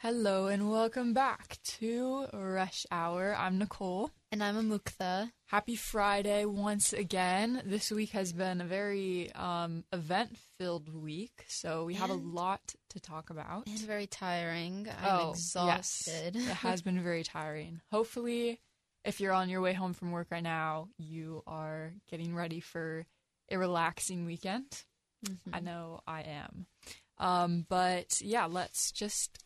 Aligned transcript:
Hello 0.00 0.46
and 0.46 0.70
welcome 0.70 1.12
back 1.12 1.58
to 1.64 2.28
Rush 2.32 2.86
Hour. 2.88 3.34
I'm 3.36 3.58
Nicole. 3.58 4.12
And 4.30 4.44
I'm 4.44 4.54
Amuktha. 4.54 5.32
Happy 5.46 5.74
Friday 5.74 6.44
once 6.44 6.92
again. 6.92 7.60
This 7.66 7.90
week 7.90 8.10
has 8.10 8.32
been 8.32 8.60
a 8.60 8.64
very 8.64 9.32
um, 9.32 9.82
event 9.92 10.38
filled 10.56 10.88
week, 10.94 11.44
so 11.48 11.84
we 11.84 11.94
have 11.94 12.10
a 12.10 12.14
lot 12.14 12.60
to 12.90 13.00
talk 13.00 13.30
about. 13.30 13.66
And 13.66 13.76
very 13.80 14.06
tiring. 14.06 14.86
I'm 15.02 15.18
oh, 15.18 15.30
exhausted. 15.30 16.36
Yes. 16.36 16.46
it 16.46 16.54
has 16.58 16.80
been 16.80 17.02
very 17.02 17.24
tiring. 17.24 17.80
Hopefully, 17.90 18.60
if 19.04 19.18
you're 19.18 19.32
on 19.32 19.48
your 19.48 19.62
way 19.62 19.72
home 19.72 19.94
from 19.94 20.12
work 20.12 20.28
right 20.30 20.44
now, 20.44 20.90
you 20.98 21.42
are 21.44 21.92
getting 22.08 22.36
ready 22.36 22.60
for 22.60 23.04
a 23.50 23.58
relaxing 23.58 24.26
weekend. 24.26 24.70
Mm-hmm. 25.26 25.56
I 25.56 25.58
know 25.58 26.02
I 26.06 26.20
am. 26.20 26.66
Um, 27.18 27.66
but 27.68 28.20
yeah, 28.20 28.46
let's 28.46 28.92
just 28.92 29.40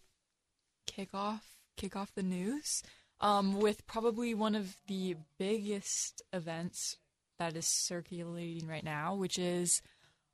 kick 0.86 1.10
off 1.14 1.52
kick 1.76 1.96
off 1.96 2.14
the 2.14 2.22
news 2.22 2.82
um, 3.20 3.60
with 3.60 3.86
probably 3.86 4.34
one 4.34 4.54
of 4.54 4.76
the 4.88 5.16
biggest 5.38 6.22
events 6.32 6.96
that 7.38 7.56
is 7.56 7.66
circulating 7.66 8.68
right 8.68 8.84
now, 8.84 9.14
which 9.14 9.38
is 9.38 9.80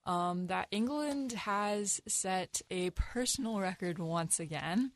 um, 0.06 0.46
that 0.48 0.68
England 0.70 1.32
has 1.32 2.00
set 2.08 2.62
a 2.70 2.90
personal 2.90 3.60
record 3.60 3.98
once 3.98 4.40
again, 4.40 4.92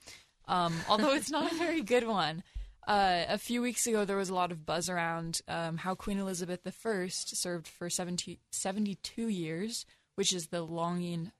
um, 0.48 0.74
although 0.88 1.14
it's 1.14 1.30
not 1.30 1.52
a 1.52 1.56
very 1.56 1.82
good 1.82 2.06
one. 2.06 2.42
Uh, 2.86 3.24
a 3.28 3.38
few 3.38 3.62
weeks 3.62 3.86
ago, 3.86 4.04
there 4.04 4.16
was 4.16 4.30
a 4.30 4.34
lot 4.34 4.50
of 4.50 4.66
buzz 4.66 4.88
around 4.88 5.40
um, 5.46 5.76
how 5.76 5.94
Queen 5.94 6.18
Elizabeth 6.18 6.60
I 6.66 7.06
served 7.08 7.68
for 7.68 7.88
70, 7.88 8.40
72 8.50 9.28
years, 9.28 9.86
which 10.16 10.32
is 10.32 10.48
the 10.48 10.62
longing, 10.62 11.30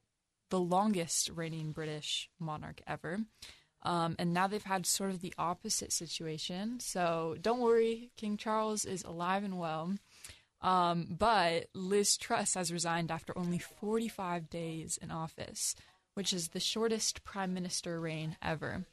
the 0.50 0.60
longest 0.60 1.30
reigning 1.34 1.72
British 1.72 2.30
monarch 2.38 2.80
ever. 2.86 3.18
Um, 3.84 4.14
and 4.19 4.33
now 4.33 4.47
they've 4.47 4.62
had 4.62 4.86
sort 4.86 5.11
of 5.11 5.20
the 5.20 5.34
opposite 5.38 5.92
situation. 5.92 6.78
So 6.80 7.36
don't 7.41 7.61
worry, 7.61 8.11
King 8.16 8.36
Charles 8.36 8.84
is 8.84 9.02
alive 9.02 9.42
and 9.42 9.58
well. 9.58 9.94
Um, 10.61 11.08
but 11.19 11.66
Liz 11.74 12.16
Truss 12.16 12.55
has 12.55 12.72
resigned 12.72 13.11
after 13.11 13.36
only 13.36 13.58
45 13.58 14.48
days 14.48 14.98
in 15.02 15.11
office, 15.11 15.74
which 16.14 16.33
is 16.33 16.48
the 16.48 16.61
shortest 16.61 17.24
prime 17.24 17.52
minister 17.52 17.98
reign 18.00 18.36
ever. 18.41 18.84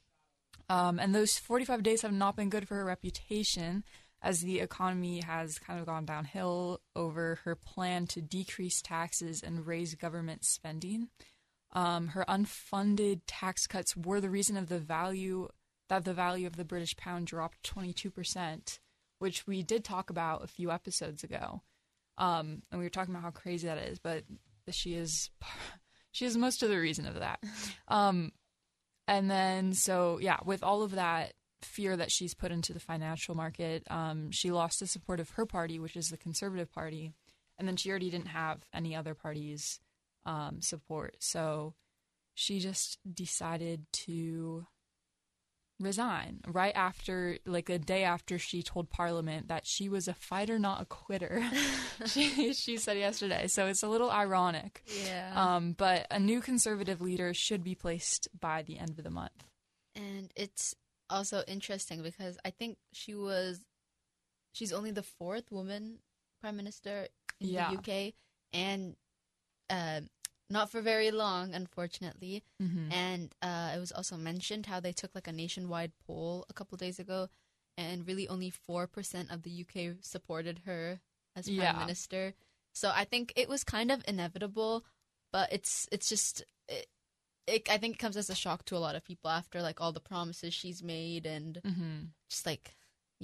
Um, 0.68 1.00
and 1.00 1.14
those 1.14 1.38
45 1.38 1.84
days 1.84 2.02
have 2.02 2.12
not 2.14 2.36
been 2.36 2.50
good 2.50 2.68
for 2.68 2.76
her 2.76 2.86
reputation, 2.86 3.84
as 4.22 4.42
the 4.42 4.60
economy 4.60 5.22
has 5.22 5.60
kind 5.60 5.80
of 5.80 5.86
gone 5.86 6.06
downhill 6.06 6.82
over 6.96 7.40
her 7.44 7.56
plan 7.56 8.06
to 8.08 8.22
decrease 8.22 8.82
taxes 8.82 9.42
and 9.42 9.66
raise 9.66 9.96
government 9.96 10.44
spending. 10.44 11.10
Um, 11.72 12.08
her 12.10 12.26
unfunded 12.28 13.22
tax 13.28 13.68
cuts 13.68 13.96
were 13.96 14.20
the 14.20 14.30
reason 14.30 14.58
of 14.58 14.70
the 14.70 14.80
value 14.80 15.50
that 15.90 16.06
the 16.06 16.14
value 16.14 16.48
of 16.48 16.56
the 16.56 16.66
British 16.66 16.96
pound 16.96 17.28
dropped 17.28 17.64
22%, 17.64 18.80
which 19.20 19.46
we 19.46 19.64
did 19.64 19.84
talk 19.84 20.10
about 20.10 20.44
a 20.44 20.48
few 20.48 20.72
episodes 20.72 21.24
ago. 21.24 21.62
Um, 22.18 22.62
and 22.72 22.80
we 22.80 22.86
were 22.86 22.90
talking 22.90 23.14
about 23.14 23.24
how 23.24 23.32
crazy 23.32 23.68
that 23.68 23.78
is, 23.78 24.00
but 24.00 24.24
she 24.72 24.94
is 24.94 25.32
she 26.12 26.26
is 26.26 26.38
most 26.38 26.64
of 26.64 26.70
the 26.70 26.80
reason 26.80 27.06
of 27.06 27.20
that. 27.20 27.40
Um, 27.88 28.34
and 29.08 29.32
then 29.32 29.74
so 29.74 30.20
yeah, 30.22 30.38
with 30.46 30.64
all 30.64 30.84
of 30.84 30.92
that 30.92 31.34
fear 31.64 31.98
that 31.98 32.12
she's 32.12 32.36
put 32.36 32.52
into 32.52 32.72
the 32.72 32.80
financial 32.80 33.34
market, 33.34 33.84
um, 33.90 34.30
she 34.30 34.52
lost 34.52 34.80
the 34.80 34.86
support 34.86 35.20
of 35.20 35.32
her 35.32 35.48
party, 35.48 35.80
which 35.80 35.96
is 35.96 36.10
the 36.10 36.18
Conservative 36.18 36.72
Party, 36.72 37.14
and 37.58 37.68
then 37.68 37.76
she 37.76 37.90
already 37.90 38.12
didn't 38.12 38.28
have 38.28 38.64
any 38.72 38.96
other 38.96 39.16
parties 39.16 39.80
um, 40.26 40.62
support. 40.62 41.16
So 41.20 41.76
she 42.36 42.60
just 42.60 43.00
decided 43.12 43.86
to 43.92 44.66
resign 45.80 46.42
right 46.46 46.76
after, 46.76 47.38
like 47.46 47.70
a 47.70 47.80
day 47.80 48.04
after 48.04 48.38
she 48.38 48.62
told 48.62 48.90
Parliament 48.90 49.48
that 49.48 49.66
she 49.66 49.88
was 49.88 50.08
a 50.10 50.14
fighter, 50.14 50.60
not 50.60 50.82
a 50.82 50.86
quitter. 50.86 51.42
she, 52.06 52.54
she 52.54 52.78
said 52.78 52.98
yesterday. 52.98 53.48
So 53.48 53.68
it's 53.68 53.84
a 53.84 53.88
little 53.88 54.12
ironic. 54.12 54.84
Yeah. 55.06 55.32
Um, 55.36 55.74
but 55.78 56.06
a 56.12 56.20
new 56.20 56.42
conservative 56.42 57.00
leader 57.02 57.34
should 57.34 57.64
be 57.64 57.76
placed 57.76 58.28
by 58.38 58.64
the 58.64 58.78
end 58.78 58.98
of 58.98 59.04
the 59.04 59.10
month. 59.10 59.46
And 59.96 60.32
it's 60.36 60.76
also 61.10 61.44
interesting 61.48 62.04
because 62.04 62.38
I 62.44 62.50
think 62.52 62.78
she 62.94 63.16
was, 63.16 63.60
she's 64.52 64.74
only 64.74 64.92
the 64.92 65.04
fourth 65.04 65.50
woman 65.52 66.00
prime 66.42 66.58
minister 66.58 67.08
in 67.40 67.48
Yeah. 67.50 67.72
the 67.72 67.78
UK. 67.78 68.14
And 68.54 68.96
uh, 69.70 70.02
not 70.50 70.72
for 70.72 70.82
very 70.82 71.12
long, 71.12 71.54
unfortunately. 71.54 72.44
Mm-hmm. 72.62 72.92
And 72.92 73.32
uh, 73.42 73.74
it 73.76 73.80
was 73.80 73.92
also 73.92 74.18
mentioned 74.18 74.66
how 74.66 74.80
they 74.80 74.92
took 74.94 75.14
like 75.14 75.28
a 75.28 75.32
nationwide 75.32 75.92
poll 76.06 76.46
a 76.50 76.54
couple 76.54 76.78
days 76.78 77.00
ago, 77.00 77.30
and 77.78 78.08
really 78.08 78.28
only 78.28 78.50
four 78.50 78.88
percent 78.88 79.32
of 79.32 79.44
the 79.44 79.52
UK 79.64 79.98
supported 80.02 80.62
her 80.66 81.00
as 81.36 81.46
prime 81.46 81.58
Yeah. 81.58 81.78
minister. 81.80 82.34
So 82.74 82.92
I 82.94 83.04
think 83.06 83.34
it 83.36 83.50
was 83.50 83.64
kind 83.64 83.92
of 83.92 84.04
inevitable, 84.08 84.84
but 85.32 85.52
it's 85.52 85.88
it's 85.92 86.10
just 86.10 86.44
it, 86.68 86.88
it. 87.48 87.70
I 87.70 87.78
think 87.78 87.96
it 87.96 88.00
comes 88.00 88.18
as 88.18 88.30
a 88.30 88.36
shock 88.36 88.66
to 88.66 88.76
a 88.76 88.80
lot 88.80 88.96
of 88.96 89.04
people 89.04 89.30
after 89.30 89.62
like 89.62 89.80
all 89.82 89.92
the 89.92 90.00
promises 90.00 90.54
she's 90.54 90.82
made 90.84 91.26
and 91.26 91.62
Mm-hmm. 91.66 92.00
just 92.30 92.46
like 92.46 92.76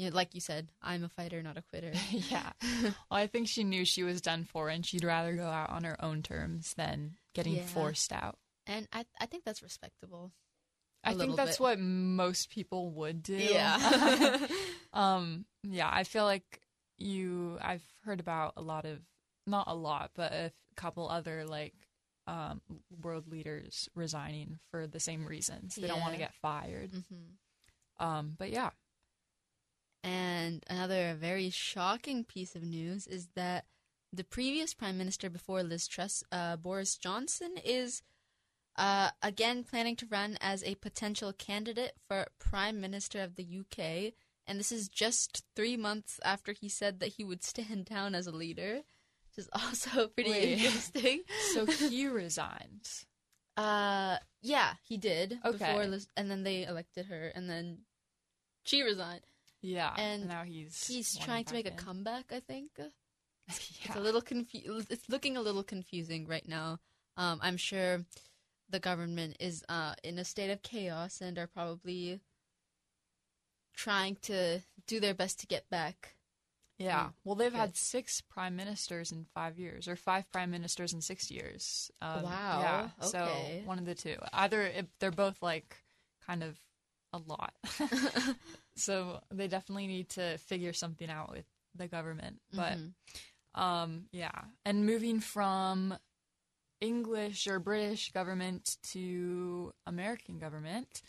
know, 0.10 0.16
like 0.16 0.36
you 0.36 0.42
said, 0.42 0.68
I'm 0.82 1.04
a 1.06 1.10
fighter, 1.10 1.42
not 1.42 1.58
a 1.58 1.62
quitter. 1.62 1.94
yeah. 2.12 2.52
Well, 2.84 2.94
I 3.12 3.28
think 3.28 3.48
she 3.48 3.64
knew 3.64 3.86
she 3.86 4.04
was 4.04 4.20
done 4.22 4.44
for, 4.44 4.68
and 4.70 4.86
she'd 4.86 5.04
rather 5.06 5.34
go 5.36 5.48
out 5.48 5.70
on 5.70 5.84
her 5.86 5.96
own 6.04 6.22
terms 6.22 6.74
than 6.76 7.16
getting 7.34 7.56
Yeah. 7.56 7.66
forced 7.66 8.12
out. 8.12 8.38
and 8.68 8.88
I 8.92 9.06
I 9.20 9.26
think 9.26 9.44
that's 9.46 9.62
respectable. 9.64 10.32
I 11.04 11.14
think 11.14 11.36
that's 11.36 11.58
bit. 11.58 11.64
what 11.64 11.80
most 11.80 12.50
people 12.50 12.90
would 12.92 13.22
do. 13.24 13.36
Yeah. 13.38 14.48
um. 14.94 15.46
Yeah. 15.64 15.90
I 15.92 16.04
feel 16.04 16.26
like 16.26 16.62
you. 16.98 17.58
I've 17.62 17.84
heard 18.04 18.20
about 18.20 18.54
a 18.58 18.62
lot 18.62 18.86
of, 18.86 19.00
not 19.48 19.66
a 19.68 19.76
lot, 19.76 20.12
but 20.16 20.32
a 20.34 20.52
couple 20.76 21.08
other 21.10 21.46
like, 21.46 21.74
um, 22.28 22.60
world 23.04 23.28
leaders 23.28 23.88
resigning 23.96 24.58
for 24.72 24.88
the 24.88 25.00
same 25.00 25.26
reasons. 25.28 25.76
They 25.76 25.88
don't 25.88 26.02
want 26.02 26.14
to 26.14 26.20
get 26.20 26.34
fired. 26.42 26.92
hmm 26.92 28.04
Um. 28.06 28.34
But 28.38 28.50
yeah. 28.52 28.72
And 30.06 30.64
another 30.70 31.16
very 31.20 31.50
shocking 31.50 32.24
piece 32.24 32.56
of 32.56 32.62
news 32.62 33.08
is 33.08 33.30
that 33.36 33.66
the 34.14 34.24
previous 34.24 34.72
prime 34.72 35.00
minister 35.00 35.32
before 35.32 35.64
Liz 35.64 35.88
Truss, 35.88 36.24
uh, 36.32 36.58
Boris 36.58 36.96
Johnson, 36.96 37.56
is 37.66 38.04
uh, 38.76 39.10
again 39.24 39.64
planning 39.64 39.96
to 39.96 40.06
run 40.06 40.38
as 40.40 40.64
a 40.64 40.76
potential 40.76 41.34
candidate 41.34 41.94
for 42.08 42.28
prime 42.38 42.80
minister 42.80 43.20
of 43.20 43.36
the 43.36 43.44
UK. 43.62 44.14
And 44.46 44.60
this 44.60 44.72
is 44.72 44.90
just 44.90 45.44
three 45.56 45.76
months 45.76 46.20
after 46.24 46.52
he 46.52 46.70
said 46.70 47.00
that 47.00 47.14
he 47.14 47.24
would 47.24 47.44
stand 47.44 47.86
down 47.90 48.14
as 48.14 48.28
a 48.28 48.32
leader, 48.32 48.76
which 48.76 49.38
is 49.40 49.50
also 49.54 50.08
pretty 50.16 50.30
Wait. 50.30 50.60
interesting. 50.60 51.24
So 51.56 51.66
he 51.66 52.08
resigned. 52.08 52.88
Uh, 53.58 54.18
yeah, 54.42 54.74
he 54.84 54.98
did. 54.98 55.40
Okay. 55.46 55.58
Before 55.58 55.88
Liz, 55.88 56.10
and 56.18 56.30
then 56.30 56.44
they 56.44 56.66
elected 56.66 57.06
her, 57.06 57.32
and 57.34 57.50
then 57.50 57.78
she 58.66 58.82
resigned. 58.82 59.22
Yeah. 59.66 59.94
And 59.98 60.28
now 60.28 60.44
he's 60.44 60.86
He's 60.88 61.18
trying 61.18 61.46
to 61.46 61.54
make 61.54 61.68
a 61.68 61.72
comeback, 61.72 62.32
I 62.32 62.40
think. 62.40 62.72
yeah. 62.78 62.86
It's 63.48 63.96
a 63.96 64.00
little 64.00 64.22
confu- 64.22 64.84
It's 64.90 65.08
looking 65.10 65.38
a 65.38 65.42
little 65.42 65.64
confusing 65.64 66.28
right 66.28 66.48
now. 66.48 66.80
Um, 67.18 67.40
I'm 67.42 67.58
sure 67.58 68.06
the 68.70 68.80
government 68.80 69.38
is 69.40 69.64
uh, 69.70 69.94
in 70.04 70.18
a 70.20 70.26
state 70.26 70.50
of 70.52 70.62
chaos 70.62 71.22
and 71.22 71.38
are 71.38 71.48
probably 71.48 72.20
trying 73.74 74.16
to 74.24 74.62
do 74.88 75.00
their 75.00 75.14
best 75.14 75.40
to 75.42 75.48
get 75.48 75.70
back. 75.70 76.16
Yeah. 76.78 77.06
Mm, 77.06 77.14
Well, 77.24 77.36
they've 77.36 77.54
had 77.54 77.78
six 77.78 78.22
prime 78.22 78.56
ministers 78.56 79.12
in 79.12 79.26
five 79.34 79.58
years, 79.58 79.88
or 79.88 79.96
five 79.96 80.30
prime 80.32 80.52
ministers 80.52 80.94
in 80.94 81.02
six 81.02 81.32
years. 81.32 81.92
Um, 82.02 82.24
Wow, 82.24 82.60
Yeah. 82.62 83.08
So 83.08 83.26
one 83.66 83.80
of 83.80 83.86
the 83.86 83.96
two. 83.96 84.18
Either 84.34 84.62
it, 84.64 84.88
they're 85.00 85.12
both 85.12 85.42
like 85.42 85.78
kind 86.26 86.44
of 86.44 86.58
a 87.16 87.22
lot. 87.32 87.54
so 88.76 89.22
they 89.32 89.48
definitely 89.48 89.88
need 89.88 90.10
to 90.10 90.38
figure 90.40 90.74
something 90.74 91.10
out 91.10 91.32
with 91.32 91.46
the 91.76 91.88
government. 91.88 92.42
But 92.54 92.78
Mhm. 92.78 92.94
um, 93.56 94.06
yeah. 94.12 94.46
And 94.66 94.86
moving 94.86 95.20
from 95.20 95.98
English 96.82 97.48
or 97.48 97.60
British 97.60 98.12
government 98.12 98.78
to 98.92 99.74
American 99.86 100.40
government, 100.40 101.02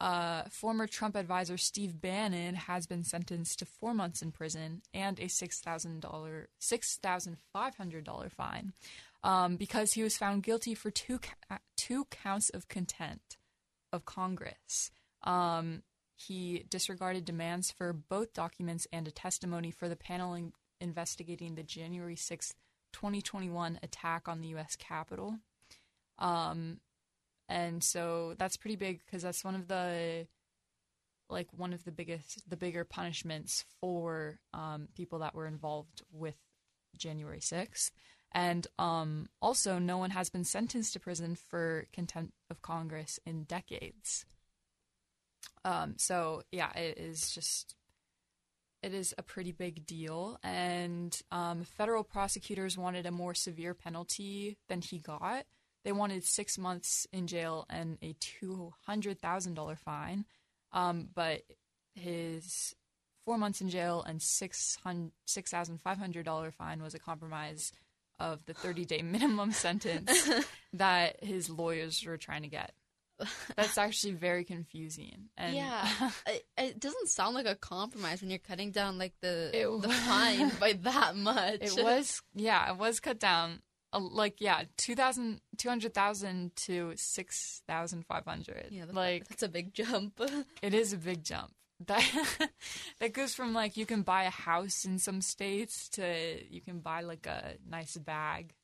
uh, 0.00 0.42
former 0.50 0.86
Trump 0.86 1.16
advisor 1.16 1.56
Steve 1.56 2.00
Bannon 2.00 2.54
has 2.54 2.86
been 2.86 3.04
sentenced 3.04 3.58
to 3.60 3.64
four 3.64 3.94
months 3.94 4.22
in 4.22 4.32
prison 4.32 4.82
and 4.92 5.18
a 5.18 5.28
six 5.28 5.60
thousand 5.60 6.00
dollar, 6.00 6.48
six 6.58 6.96
thousand 6.98 7.38
five 7.52 7.76
hundred 7.76 8.04
dollar 8.04 8.28
fine, 8.28 8.72
um, 9.22 9.56
because 9.56 9.92
he 9.94 10.02
was 10.02 10.16
found 10.16 10.42
guilty 10.42 10.74
for 10.74 10.90
two 10.90 11.20
two 11.76 12.04
counts 12.06 12.50
of 12.50 12.68
contempt 12.68 13.38
of 13.92 14.04
Congress. 14.04 14.90
Um, 15.24 15.82
he 16.16 16.64
disregarded 16.70 17.24
demands 17.24 17.70
for 17.70 17.92
both 17.92 18.32
documents 18.32 18.86
and 18.92 19.08
a 19.08 19.10
testimony 19.10 19.70
for 19.70 19.88
the 19.88 19.96
panel 19.96 20.34
in- 20.34 20.52
investigating 20.80 21.54
the 21.54 21.62
January 21.62 22.16
sixth, 22.16 22.54
twenty 22.92 23.20
twenty 23.20 23.50
one 23.50 23.80
attack 23.82 24.28
on 24.28 24.40
the 24.40 24.48
U.S. 24.48 24.76
Capitol. 24.76 25.38
Um, 26.18 26.78
and 27.48 27.82
so 27.82 28.34
that's 28.38 28.56
pretty 28.56 28.76
big 28.76 29.00
because 29.04 29.22
that's 29.22 29.44
one 29.44 29.54
of 29.54 29.68
the 29.68 30.26
like 31.28 31.48
one 31.56 31.72
of 31.72 31.84
the 31.84 31.92
biggest 31.92 32.48
the 32.48 32.56
bigger 32.56 32.84
punishments 32.84 33.64
for 33.80 34.38
um, 34.52 34.88
people 34.94 35.18
that 35.20 35.34
were 35.34 35.46
involved 35.46 36.02
with 36.12 36.36
January 36.96 37.40
6th. 37.40 37.90
And 38.32 38.66
um, 38.78 39.28
also, 39.40 39.78
no 39.78 39.96
one 39.98 40.10
has 40.10 40.28
been 40.28 40.44
sentenced 40.44 40.92
to 40.94 41.00
prison 41.00 41.36
for 41.36 41.86
contempt 41.92 42.32
of 42.50 42.62
Congress 42.62 43.20
in 43.24 43.44
decades. 43.44 44.24
Um, 45.64 45.94
so, 45.98 46.42
yeah, 46.52 46.72
it 46.76 46.98
is 46.98 47.30
just, 47.30 47.74
it 48.82 48.92
is 48.92 49.14
a 49.16 49.22
pretty 49.22 49.52
big 49.52 49.86
deal. 49.86 50.38
And 50.42 51.18
um, 51.30 51.64
federal 51.64 52.04
prosecutors 52.04 52.76
wanted 52.76 53.06
a 53.06 53.10
more 53.10 53.34
severe 53.34 53.74
penalty 53.74 54.58
than 54.68 54.80
he 54.80 54.98
got. 54.98 55.44
They 55.84 55.92
wanted 55.92 56.24
six 56.24 56.56
months 56.58 57.06
in 57.12 57.26
jail 57.26 57.66
and 57.68 57.98
a 58.02 58.14
$200,000 58.42 59.78
fine. 59.78 60.24
Um, 60.72 61.08
but 61.14 61.42
his 61.94 62.74
four 63.24 63.38
months 63.38 63.60
in 63.60 63.68
jail 63.70 64.04
and 64.06 64.20
six 64.20 64.76
six 65.26 65.50
thousand 65.50 65.80
five 65.80 65.98
hundred 65.98 66.24
dollar 66.24 66.50
fine 66.50 66.82
was 66.82 66.94
a 66.94 66.98
compromise 66.98 67.72
of 68.18 68.44
the 68.46 68.54
thirty 68.54 68.84
day 68.84 69.02
minimum 69.02 69.52
sentence 69.52 70.28
that 70.72 71.22
his 71.22 71.48
lawyers 71.48 72.04
were 72.04 72.18
trying 72.18 72.42
to 72.42 72.48
get. 72.48 72.72
That's 73.56 73.78
actually 73.78 74.14
very 74.14 74.44
confusing. 74.44 75.28
And 75.36 75.54
yeah, 75.54 75.88
it, 76.26 76.46
it 76.58 76.80
doesn't 76.80 77.08
sound 77.08 77.34
like 77.34 77.46
a 77.46 77.54
compromise 77.54 78.20
when 78.20 78.30
you're 78.30 78.38
cutting 78.38 78.70
down 78.70 78.98
like 78.98 79.14
the 79.20 79.50
It 79.52 79.82
the 79.82 79.88
fine 79.88 80.50
by 80.60 80.72
that 80.82 81.16
much. 81.16 81.60
it 81.60 81.82
was 81.82 82.22
yeah, 82.34 82.70
it 82.72 82.78
was 82.78 83.00
cut 83.00 83.20
down. 83.20 83.60
Uh, 83.92 84.00
like 84.00 84.40
yeah, 84.40 84.64
2,000 84.78 85.40
200,000 85.56 86.56
to 86.56 86.92
six 86.96 87.62
thousand 87.68 88.04
five 88.06 88.24
hundred. 88.24 88.66
yeah, 88.70 88.84
that's, 88.86 88.94
like 88.94 89.28
that's 89.28 89.42
a 89.44 89.48
big 89.48 89.72
jump. 89.72 90.20
It 90.62 90.74
is 90.74 90.92
a 90.92 90.96
big 90.96 91.22
jump. 91.22 91.52
That 91.86 92.04
that 93.00 93.12
goes 93.12 93.34
from 93.34 93.52
like 93.52 93.76
you 93.76 93.86
can 93.86 94.02
buy 94.02 94.24
a 94.24 94.30
house 94.30 94.84
in 94.84 94.98
some 94.98 95.20
states 95.20 95.88
to 95.90 96.04
you 96.48 96.60
can 96.60 96.80
buy 96.80 97.02
like 97.02 97.26
a 97.26 97.54
nice 97.68 97.96
bag. 97.96 98.54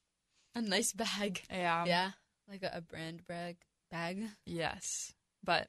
a 0.55 0.62
nice 0.62 0.93
bag. 0.93 1.43
Yeah. 1.50 1.85
yeah, 1.85 2.11
like 2.49 2.62
a, 2.62 2.70
a 2.75 2.81
brand 2.81 3.26
bag 3.26 3.56
bag. 3.91 4.23
Yes. 4.47 5.13
But 5.45 5.69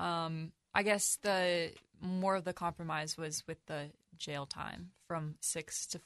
um 0.00 0.52
I 0.74 0.82
guess 0.82 1.16
the 1.22 1.70
more 2.00 2.34
of 2.36 2.44
the 2.44 2.52
compromise 2.52 3.16
was 3.16 3.44
with 3.46 3.64
the 3.66 3.90
jail 4.16 4.46
time 4.46 4.90
from 5.06 5.36
6 5.40 5.86
to 5.88 6.00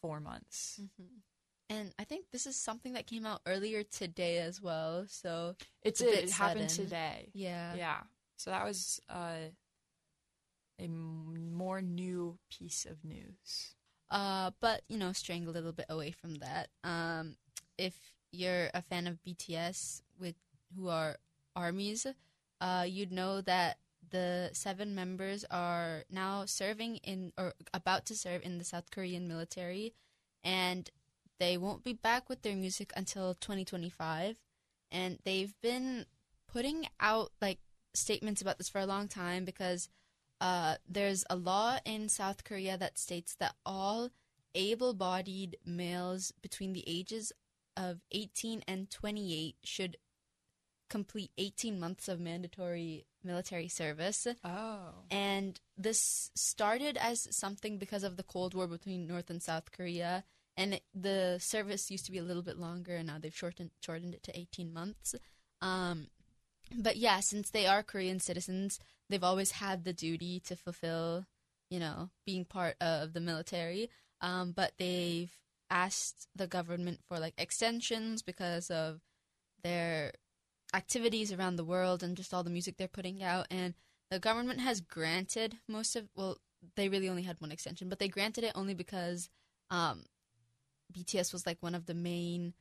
4 0.00 0.20
months. 0.20 0.80
And 1.70 1.92
I 1.98 2.04
think 2.04 2.26
this 2.30 2.46
is 2.46 2.56
something 2.56 2.92
that 2.94 3.06
came 3.06 3.26
out 3.26 3.40
earlier 3.46 3.82
today 3.82 4.38
as 4.38 4.60
well. 4.62 5.04
So 5.08 5.56
It 5.82 5.96
did. 5.96 6.10
bit 6.10 6.24
It 6.24 6.30
happened 6.32 6.68
today. 6.70 7.30
yeah, 7.34 7.74
Yeah. 7.74 8.00
So 8.36 8.50
that 8.50 8.64
was 8.64 9.00
uh 9.08 9.50
a 10.78 10.84
m- 10.84 11.52
more 11.54 11.80
new 11.80 12.38
piece 12.50 12.84
of 12.86 13.04
news. 13.04 13.74
Uh, 14.10 14.50
but 14.60 14.82
you 14.88 14.98
know, 14.98 15.12
straying 15.12 15.46
a 15.46 15.50
little 15.50 15.72
bit 15.72 15.86
away 15.88 16.10
from 16.10 16.36
that. 16.36 16.68
Um, 16.82 17.36
if 17.78 17.94
you're 18.32 18.70
a 18.74 18.82
fan 18.82 19.06
of 19.06 19.22
BTS, 19.22 20.02
with 20.20 20.34
who 20.76 20.88
are 20.88 21.16
armies, 21.56 22.06
uh, 22.60 22.84
you'd 22.88 23.12
know 23.12 23.40
that 23.42 23.78
the 24.10 24.50
seven 24.52 24.94
members 24.94 25.44
are 25.50 26.04
now 26.10 26.44
serving 26.44 26.96
in 26.98 27.32
or 27.38 27.54
about 27.72 28.06
to 28.06 28.14
serve 28.14 28.42
in 28.42 28.58
the 28.58 28.64
South 28.64 28.90
Korean 28.90 29.26
military, 29.26 29.94
and 30.42 30.90
they 31.40 31.56
won't 31.56 31.82
be 31.82 31.92
back 31.92 32.28
with 32.28 32.42
their 32.42 32.56
music 32.56 32.92
until 32.96 33.34
2025. 33.34 34.38
And 34.92 35.18
they've 35.24 35.54
been 35.62 36.06
putting 36.52 36.86
out 37.00 37.32
like 37.42 37.58
statements 37.94 38.40
about 38.40 38.58
this 38.58 38.68
for 38.68 38.80
a 38.80 38.86
long 38.86 39.08
time 39.08 39.44
because 39.44 39.88
uh, 40.40 40.76
there's 40.88 41.24
a 41.30 41.36
law 41.36 41.78
in 41.84 42.08
South 42.08 42.44
Korea 42.44 42.76
that 42.76 42.98
states 42.98 43.34
that 43.40 43.54
all 43.64 44.10
able 44.54 44.94
bodied 44.94 45.56
males 45.64 46.32
between 46.42 46.72
the 46.72 46.84
ages 46.86 47.32
of 47.76 48.00
18 48.12 48.62
and 48.68 48.90
28 48.90 49.56
should 49.64 49.96
complete 50.88 51.30
18 51.38 51.78
months 51.80 52.08
of 52.08 52.20
mandatory 52.20 53.06
military 53.22 53.68
service. 53.68 54.26
Oh. 54.44 54.90
And 55.10 55.58
this 55.76 56.30
started 56.34 56.96
as 57.00 57.26
something 57.34 57.78
because 57.78 58.04
of 58.04 58.16
the 58.16 58.22
Cold 58.22 58.54
War 58.54 58.66
between 58.66 59.06
North 59.06 59.30
and 59.30 59.42
South 59.42 59.72
Korea. 59.72 60.24
And 60.56 60.74
it, 60.74 60.82
the 60.94 61.38
service 61.40 61.90
used 61.90 62.06
to 62.06 62.12
be 62.12 62.18
a 62.18 62.22
little 62.22 62.42
bit 62.42 62.58
longer, 62.58 62.94
and 62.94 63.08
now 63.08 63.16
they've 63.20 63.34
shortened 63.34 63.70
shortened 63.80 64.14
it 64.14 64.22
to 64.24 64.38
18 64.38 64.72
months. 64.72 65.14
Um, 65.60 66.06
but 66.72 66.96
yeah, 66.96 67.20
since 67.20 67.50
they 67.50 67.66
are 67.66 67.82
Korean 67.82 68.20
citizens, 68.20 68.78
they've 69.08 69.24
always 69.24 69.52
had 69.52 69.84
the 69.84 69.92
duty 69.92 70.40
to 70.40 70.54
fulfill, 70.54 71.26
you 71.70 71.80
know, 71.80 72.10
being 72.24 72.44
part 72.44 72.76
of 72.80 73.14
the 73.14 73.20
military. 73.20 73.90
Um, 74.20 74.52
but 74.52 74.72
they've 74.78 75.36
asked 75.70 76.28
the 76.36 76.46
government 76.46 77.00
for 77.08 77.18
like 77.18 77.34
extensions 77.36 78.22
because 78.22 78.70
of 78.70 79.00
their 79.62 80.12
activities 80.74 81.32
around 81.32 81.56
the 81.56 81.64
world 81.64 82.02
and 82.02 82.16
just 82.16 82.34
all 82.34 82.42
the 82.42 82.50
music 82.50 82.76
they're 82.76 82.88
putting 82.88 83.22
out. 83.22 83.46
And 83.50 83.74
the 84.10 84.18
government 84.18 84.60
has 84.60 84.80
granted 84.80 85.56
most 85.68 85.96
of, 85.96 86.08
well, 86.14 86.38
they 86.76 86.88
really 86.88 87.08
only 87.08 87.22
had 87.22 87.40
one 87.40 87.52
extension, 87.52 87.88
but 87.88 87.98
they 87.98 88.08
granted 88.08 88.44
it 88.44 88.52
only 88.54 88.74
because 88.74 89.30
um, 89.70 90.04
BTS 90.92 91.32
was 91.32 91.46
like 91.46 91.58
one 91.60 91.74
of 91.74 91.86
the 91.86 91.94
main 91.94 92.54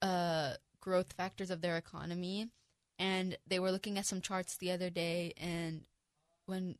uh, 0.00 0.54
growth 0.80 1.12
factors 1.12 1.50
of 1.50 1.60
their 1.60 1.76
economy. 1.76 2.48
And 2.98 3.36
they 3.46 3.58
were 3.58 3.72
looking 3.72 3.98
at 3.98 4.06
some 4.06 4.20
charts 4.20 4.58
the 4.58 4.70
other 4.70 4.90
day, 4.90 5.32
and 5.38 5.84
when 6.44 6.76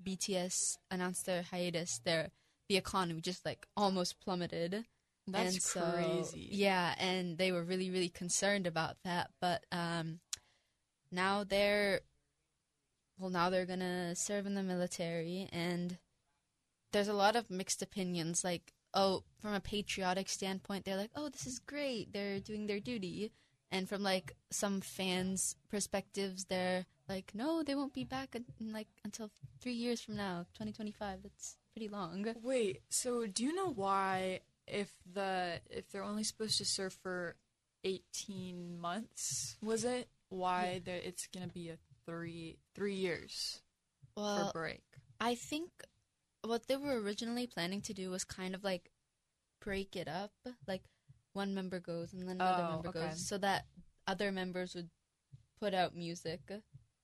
BTS 0.00 0.76
announced 0.88 1.26
their 1.26 1.42
hiatus, 1.42 1.98
their 2.04 2.30
the 2.68 2.76
economy 2.76 3.20
just 3.20 3.44
like 3.44 3.66
almost 3.76 4.20
plummeted. 4.20 4.84
That's 5.26 5.54
And 5.54 5.62
so- 5.62 5.92
crazy. 5.92 6.48
Yeah, 6.52 6.94
and 6.98 7.38
they 7.38 7.50
were 7.52 7.62
really, 7.64 7.90
really 7.90 8.08
concerned 8.10 8.66
about 8.66 8.96
that. 9.04 9.30
But 9.40 9.64
um, 9.72 10.20
now 11.10 11.44
they're, 11.44 12.00
well, 13.18 13.30
now 13.30 13.48
they're 13.50 13.66
gonna 13.66 14.14
serve 14.14 14.46
in 14.46 14.54
the 14.54 14.62
military, 14.62 15.48
and 15.52 15.98
there's 16.92 17.08
a 17.08 17.14
lot 17.14 17.36
of 17.36 17.50
mixed 17.50 17.80
opinions. 17.82 18.44
Like, 18.44 18.74
oh, 18.92 19.24
from 19.40 19.54
a 19.54 19.60
patriotic 19.60 20.28
standpoint, 20.28 20.84
they're 20.84 20.96
like, 20.96 21.10
oh, 21.16 21.28
this 21.28 21.46
is 21.46 21.58
great, 21.58 22.12
they're 22.12 22.38
doing 22.40 22.66
their 22.66 22.80
duty. 22.80 23.32
And 23.70 23.88
from 23.88 24.02
like 24.02 24.36
some 24.50 24.80
fans' 24.80 25.56
perspectives, 25.68 26.44
they're 26.44 26.86
like, 27.08 27.32
no, 27.34 27.62
they 27.64 27.74
won't 27.74 27.92
be 27.94 28.04
back 28.04 28.36
in, 28.36 28.44
like 28.72 28.86
until 29.04 29.30
three 29.60 29.72
years 29.72 30.00
from 30.00 30.16
now, 30.16 30.46
2025. 30.54 31.22
That's 31.24 31.56
pretty 31.72 31.88
long. 31.88 32.24
Wait, 32.42 32.82
so 32.88 33.26
do 33.26 33.42
you 33.42 33.52
know 33.54 33.70
why 33.72 34.40
if 34.66 34.92
the 35.10 35.60
if 35.70 35.90
they're 35.90 36.02
only 36.04 36.24
supposed 36.24 36.58
to 36.58 36.64
serve 36.64 36.92
for 36.94 37.36
18 37.84 38.80
months, 38.80 39.56
was 39.62 39.84
it? 39.84 40.08
Why 40.30 40.80
there 40.84 40.96
it's 41.02 41.26
going 41.28 41.46
to 41.46 41.52
be 41.52 41.68
a 41.68 41.78
3 42.06 42.58
3 42.74 42.94
years 42.94 43.60
Well, 44.16 44.46
for 44.46 44.52
break. 44.52 44.82
I 45.20 45.34
think 45.34 45.70
what 46.42 46.66
they 46.66 46.76
were 46.76 47.00
originally 47.00 47.46
planning 47.46 47.80
to 47.82 47.94
do 47.94 48.10
was 48.10 48.24
kind 48.24 48.54
of 48.54 48.64
like 48.64 48.90
break 49.60 49.96
it 49.96 50.08
up. 50.08 50.32
Like 50.66 50.82
one 51.32 51.54
member 51.54 51.80
goes 51.80 52.12
and 52.12 52.28
then 52.28 52.36
another 52.40 52.62
Oh, 52.64 52.68
member 52.70 52.88
okay. 52.88 53.08
goes 53.10 53.26
so 53.26 53.38
that 53.38 53.66
other 54.06 54.30
members 54.32 54.74
would 54.74 54.90
put 55.60 55.72
out 55.74 55.94
music, 55.96 56.40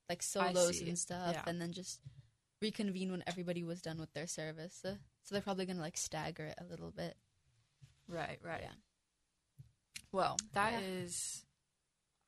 like 0.08 0.22
solos 0.22 0.80
and 0.80 0.98
stuff, 0.98 1.34
Yeah. 1.34 1.42
and 1.46 1.60
then 1.60 1.72
just 1.72 2.00
reconvene 2.60 3.10
when 3.10 3.22
everybody 3.26 3.64
was 3.64 3.80
done 3.80 3.98
with 3.98 4.12
their 4.12 4.26
service. 4.26 4.80
So 4.82 4.96
they're 5.30 5.40
probably 5.42 5.66
going 5.66 5.76
to 5.76 5.82
like 5.82 5.96
stagger 5.96 6.44
it 6.46 6.58
a 6.60 6.64
little 6.64 6.90
bit. 6.90 7.16
Right, 8.10 8.38
right. 8.44 8.60
Yeah. 8.62 8.72
Well, 10.12 10.36
that 10.52 10.72
Yeah. 10.72 10.80
is 10.80 11.44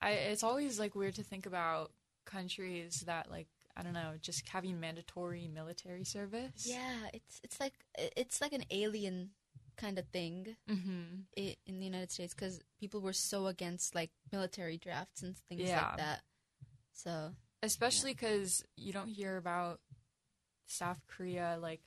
I 0.00 0.10
it's 0.12 0.42
always 0.42 0.78
like 0.78 0.94
weird 0.94 1.14
to 1.16 1.22
think 1.22 1.46
about 1.46 1.92
countries 2.24 3.00
that 3.06 3.30
like 3.30 3.48
I 3.76 3.82
don't 3.82 3.94
know, 3.94 4.14
just 4.20 4.46
having 4.48 4.78
mandatory 4.80 5.48
military 5.48 6.04
service. 6.04 6.66
Yeah, 6.66 7.08
it's 7.12 7.40
it's 7.42 7.58
like 7.60 7.74
it's 7.96 8.40
like 8.40 8.52
an 8.52 8.64
alien 8.70 9.30
kind 9.76 9.98
of 9.98 10.06
thing 10.08 10.56
Mhm. 10.68 11.24
i- 11.38 11.56
in 11.66 11.78
the 11.80 11.86
United 11.86 12.10
States 12.12 12.34
because 12.34 12.60
people 12.78 13.00
were 13.00 13.14
so 13.14 13.46
against 13.46 13.94
like 13.94 14.10
military 14.30 14.76
drafts 14.76 15.22
and 15.22 15.36
things 15.48 15.62
Yeah. 15.62 15.86
like 15.88 15.96
that. 15.96 16.22
So 16.92 17.34
especially 17.62 18.12
because 18.12 18.64
you 18.76 18.92
don't 18.92 19.08
hear 19.08 19.36
about 19.38 19.80
South 20.66 21.00
Korea 21.06 21.56
like 21.60 21.80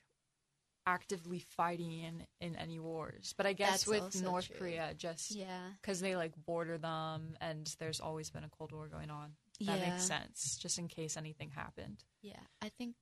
actively 0.88 1.40
fighting 1.40 1.92
in, 1.92 2.26
in 2.40 2.56
any 2.56 2.80
wars. 2.80 3.34
But 3.38 3.46
I 3.46 3.54
guess 3.54 3.86
That's 3.86 3.88
with 3.88 4.22
North 4.24 4.48
true. 4.48 4.58
Korea, 4.58 4.94
just 4.98 5.32
yeah, 5.32 5.70
because 5.82 6.00
they 6.00 6.16
like 6.16 6.34
border 6.46 6.78
them, 6.78 7.36
and 7.42 7.66
there's 7.80 8.00
always 8.00 8.30
been 8.30 8.44
a 8.44 8.50
Cold 8.50 8.72
War 8.72 8.88
going 8.88 9.10
on. 9.10 9.32
That 9.62 9.80
yeah, 9.80 9.90
makes 9.90 10.04
sense, 10.06 10.58
just 10.62 10.78
in 10.80 10.88
case 10.88 11.18
anything 11.18 11.50
happened. 11.50 12.04
yeah. 12.22 12.40
I 12.62 12.70
think 12.70 12.96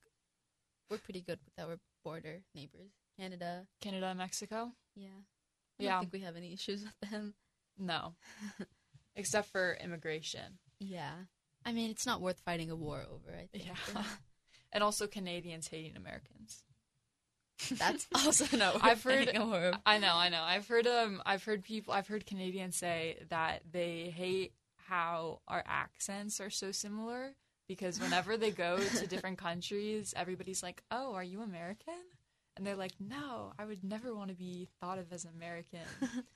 we're 0.90 0.98
pretty 0.98 1.22
good 1.22 1.40
with 1.44 1.66
our 1.66 1.78
border 2.04 2.42
neighbors, 2.54 2.92
Canada. 3.20 3.66
Canada 3.82 4.08
and 4.08 4.18
Mexico? 4.20 4.72
Yeah, 4.96 5.08
I 5.80 5.84
Yeah. 5.84 5.92
don't 5.94 6.00
think 6.02 6.13
we 6.13 6.20
have 6.22 6.36
any 6.36 6.54
issues 6.54 6.84
with 6.84 7.10
them. 7.12 7.34
No. 7.80 8.13
except 9.16 9.50
for 9.52 9.78
immigration. 9.84 10.60
Yeah. 10.80 11.13
I 11.66 11.72
mean, 11.72 11.90
it's 11.92 12.06
not 12.06 12.22
worth 12.22 12.40
fighting 12.42 12.70
a 12.70 12.75
war 12.75 13.04
over, 13.10 13.34
I 13.36 13.48
think. 13.52 13.66
Yeah. 13.66 14.04
and 14.74 14.84
also 14.84 15.08
Canadians 15.08 15.68
hating 15.70 15.96
Americans. 15.96 16.63
That's 17.72 18.07
also 18.15 18.57
not 18.57 18.74
worth 18.75 18.83
I've 18.83 19.03
heard- 19.03 19.25
fighting 19.25 19.41
a 19.41 19.45
war 19.45 19.55
over. 19.57 19.77
I 19.86 19.98
know, 20.00 20.15
I 20.15 20.29
know. 20.29 20.41
I've 20.43 20.67
heard 20.67 20.88
um 20.88 21.22
I've 21.25 21.43
heard 21.43 21.63
people 21.63 21.93
I've 21.93 22.07
heard 22.07 22.25
Canadians 22.25 22.75
say 22.75 23.17
that 23.29 23.62
they 23.72 24.13
hate 24.15 24.53
how 24.88 25.39
our 25.48 25.63
accents 25.65 26.39
are 26.41 26.50
so 26.50 26.72
similar 26.72 27.33
because 27.67 28.00
whenever 28.00 28.36
they 28.38 28.51
go 28.51 28.77
to 28.77 29.07
different 29.13 29.38
countries, 29.38 30.13
everybody's 30.17 30.62
like, 30.62 30.83
"Oh, 30.91 31.13
are 31.13 31.24
you 31.24 31.41
American?" 31.41 31.93
And 32.57 32.67
they're 32.67 32.75
like, 32.75 32.91
"No, 33.00 33.53
I 33.57 33.65
would 33.65 33.83
never 33.83 34.13
want 34.13 34.29
to 34.29 34.36
be 34.36 34.67
thought 34.81 34.98
of 35.00 35.12
as 35.13 35.25
American. 35.25 35.79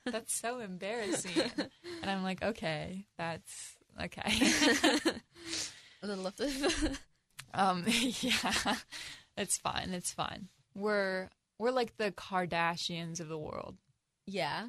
That's 0.04 0.34
so 0.34 0.58
embarrassing." 0.60 1.50
And 2.02 2.10
I'm 2.10 2.22
like, 2.22 2.42
"Okay, 2.42 3.04
that's 3.18 3.76
okay." 4.02 4.32
A 6.02 6.06
little 6.06 6.26
of 6.26 6.36
the. 6.36 6.98
Um, 7.54 7.84
yeah, 7.86 8.76
it's 9.36 9.58
fine. 9.58 9.90
It's 9.90 10.12
fine. 10.12 10.48
We're 10.74 11.28
we're 11.58 11.70
like 11.72 11.96
the 11.96 12.12
Kardashians 12.12 13.20
of 13.20 13.28
the 13.28 13.38
world. 13.38 13.76
yeah. 14.26 14.68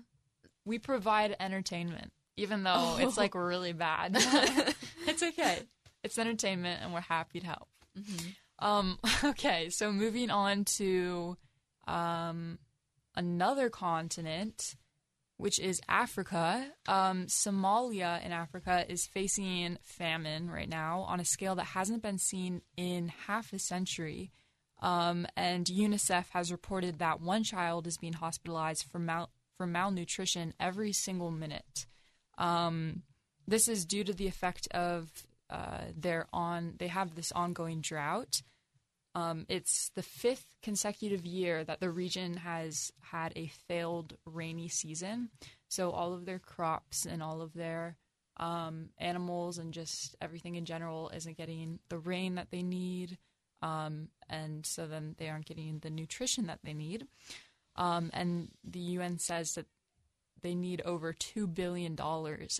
We 0.66 0.78
provide 0.78 1.36
entertainment, 1.40 2.12
even 2.38 2.62
though 2.64 2.98
it's 3.00 3.18
like 3.18 3.34
really 3.34 3.74
bad. 3.74 4.12
it's 5.08 5.24
okay. 5.24 5.60
It's 6.04 6.20
entertainment, 6.20 6.82
and 6.84 6.94
we're 6.94 7.02
happy 7.02 7.40
to 7.40 7.46
help. 7.48 7.68
hmm 7.96 8.28
Um, 8.60 9.00
okay, 9.24 9.70
so 9.72 9.92
moving 9.92 10.30
on 10.30 10.66
to 10.78 11.38
um, 11.88 12.60
another 13.16 13.70
continent, 13.70 14.76
which 15.38 15.58
is 15.60 15.82
Africa. 15.88 16.68
Um, 16.88 17.26
Somalia 17.28 18.24
in 18.24 18.32
Africa 18.32 18.86
is 18.88 19.08
facing 19.08 19.78
famine 19.82 20.52
right 20.52 20.70
now 20.70 21.00
on 21.02 21.20
a 21.20 21.26
scale 21.26 21.56
that 21.56 21.68
hasn't 21.68 22.04
been 22.04 22.20
seen 22.20 22.62
in 22.78 23.12
half 23.26 23.54
a 23.54 23.60
century. 23.60 24.30
Um, 24.82 25.28
and 25.36 25.66
UNICEF 25.66 26.30
has 26.30 26.52
reported 26.52 27.00
that 27.00 27.22
one 27.22 27.44
child 27.44 27.86
is 27.86 27.98
being 27.98 28.14
hospitalized 28.14 28.86
for 28.90 29.00
mal- 29.00 29.32
for 29.58 29.68
malnutrition 29.68 30.54
every 30.60 30.94
single 30.94 31.32
minute. 31.32 31.86
Um, 32.38 33.04
this 33.46 33.68
is 33.68 33.86
due 33.86 34.06
to 34.06 34.14
the 34.14 34.28
effect 34.28 34.68
of 34.72 35.12
uh, 35.50 35.82
their 35.96 36.28
on 36.32 36.76
they 36.78 36.88
have 36.88 37.16
this 37.16 37.32
ongoing 37.34 37.82
drought. 37.82 38.42
Um, 39.16 39.46
it's 39.50 39.90
the 39.96 40.04
fifth 40.04 40.46
consecutive 40.62 41.26
year 41.26 41.64
that 41.64 41.80
the 41.80 41.90
region 41.90 42.38
has 42.38 42.92
had 43.02 43.34
a 43.36 43.48
failed 43.68 44.16
rainy 44.26 44.68
season. 44.68 45.30
So 45.68 45.92
all 45.92 46.14
of 46.14 46.26
their 46.26 46.40
crops 46.40 47.06
and 47.06 47.22
all 47.22 47.42
of 47.42 47.54
their 47.54 47.98
um, 48.38 48.90
animals 48.98 49.58
and 49.58 49.74
just 49.74 50.16
everything 50.22 50.56
in 50.56 50.66
general 50.66 51.12
isn't 51.14 51.38
getting 51.38 51.80
the 51.90 51.98
rain 51.98 52.36
that 52.36 52.52
they 52.52 52.62
need. 52.62 53.18
Um, 53.62 54.10
and 54.30 54.66
so 54.66 54.88
then 54.88 55.16
they 55.18 55.30
aren't 55.30 55.46
getting 55.46 55.80
the 55.80 55.90
nutrition 55.90 56.48
that 56.48 56.60
they 56.64 56.74
need. 56.74 57.08
Um, 57.76 58.10
and 58.14 58.50
the 58.64 58.80
UN 58.80 59.20
says 59.20 59.56
that 59.56 59.66
they 60.42 60.56
need 60.56 60.82
over 60.86 61.14
$2 61.14 61.54
billion 61.54 61.98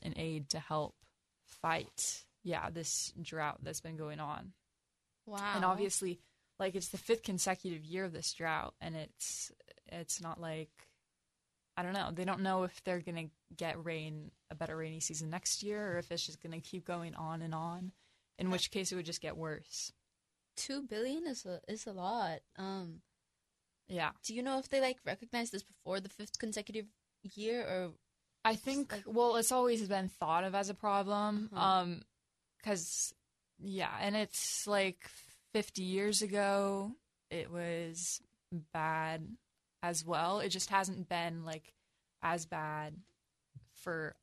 in 0.04 0.14
aid 0.18 0.50
to 0.50 0.60
help 0.60 0.96
fight, 1.46 2.24
yeah, 2.44 2.70
this 2.70 3.14
drought 3.22 3.60
that's 3.64 3.82
been 3.82 3.98
going 3.98 4.20
on. 4.20 4.54
Wow. 5.26 5.54
And 5.56 5.66
obviously, 5.66 6.20
like 6.60 6.76
it's 6.76 6.90
the 6.90 6.98
fifth 6.98 7.24
consecutive 7.24 7.86
year 7.86 8.06
of 8.06 8.14
this 8.14 8.34
drought, 8.34 8.74
and 8.82 8.96
it's 8.96 9.52
it's 9.88 10.22
not 10.22 10.42
like 10.42 10.70
I 11.78 11.84
don't 11.84 11.94
know. 11.94 12.10
They 12.12 12.26
don't 12.26 12.42
know 12.42 12.64
if 12.64 12.84
they're 12.84 13.00
gonna 13.00 13.30
get 13.56 13.84
rain 13.84 14.32
a 14.52 14.56
better 14.56 14.76
rainy 14.76 15.00
season 15.00 15.30
next 15.30 15.64
year, 15.64 15.94
or 15.94 15.98
if 16.00 16.12
it's 16.12 16.26
just 16.26 16.42
gonna 16.42 16.60
keep 16.60 16.86
going 16.86 17.16
on 17.16 17.42
and 17.42 17.54
on. 17.54 17.92
In 18.38 18.52
which 18.52 18.72
case, 18.72 18.92
it 18.92 18.96
would 18.96 19.06
just 19.06 19.22
get 19.22 19.38
worse. 19.38 19.92
Two 20.60 20.82
billion 20.84 21.26
is 21.28 21.46
a 21.46 21.60
is 21.68 21.88
a 21.88 21.94
lot. 21.94 22.40
Um, 22.58 23.02
Yeah, 23.88 24.12
do 24.24 24.34
you 24.36 24.44
know 24.44 24.60
if 24.60 24.70
they 24.70 24.82
like 24.82 24.98
recognized 25.06 25.52
this 25.52 25.64
before 25.64 26.00
the 26.00 26.10
fifth 26.10 26.38
consecutive 26.38 26.86
year 27.24 27.62
or 27.64 27.92
I 28.46 28.56
think. 28.56 28.92
like- 28.92 29.04
well, 29.08 29.36
it's 29.36 29.52
always 29.52 29.88
been 29.88 30.10
thought 30.10 30.44
of 30.44 30.54
as 30.56 30.70
a 30.70 30.74
problem. 30.74 31.50
Uh-huh. 31.54 31.66
Um, 31.82 32.02
because 32.58 33.14
yeah, 33.60 33.96
and 34.00 34.16
it's 34.16 34.66
like 34.68 35.10
50 35.54 35.82
years 35.84 36.22
ago, 36.22 36.94
it 37.30 37.50
was 37.52 38.22
bad 38.74 39.28
as 39.82 40.06
well. 40.06 40.40
It 40.40 40.50
just 40.50 40.70
hasn't 40.70 41.10
been 41.10 41.44
like 41.46 41.74
as 42.22 42.46
bad 42.46 42.96
for 43.74 44.16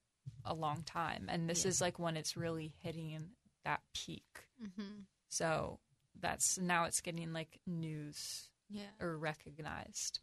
a 0.45 0.55
long 0.55 0.83
time, 0.83 1.27
and 1.29 1.49
this 1.49 1.65
Yeah. 1.65 1.71
is 1.71 1.81
like 1.81 1.99
when 1.99 2.17
it's 2.17 2.37
really 2.37 2.73
hitting 2.83 3.31
that 3.65 3.81
peak. 3.95 4.45
mm-hmm. 4.63 5.01
So 5.29 5.81
that's 6.21 6.59
now 6.59 6.85
it's 6.85 7.01
getting 7.01 7.33
like 7.33 7.59
news 7.67 8.49
yeah 8.71 8.91
or 9.01 9.17
recognized. 9.19 10.21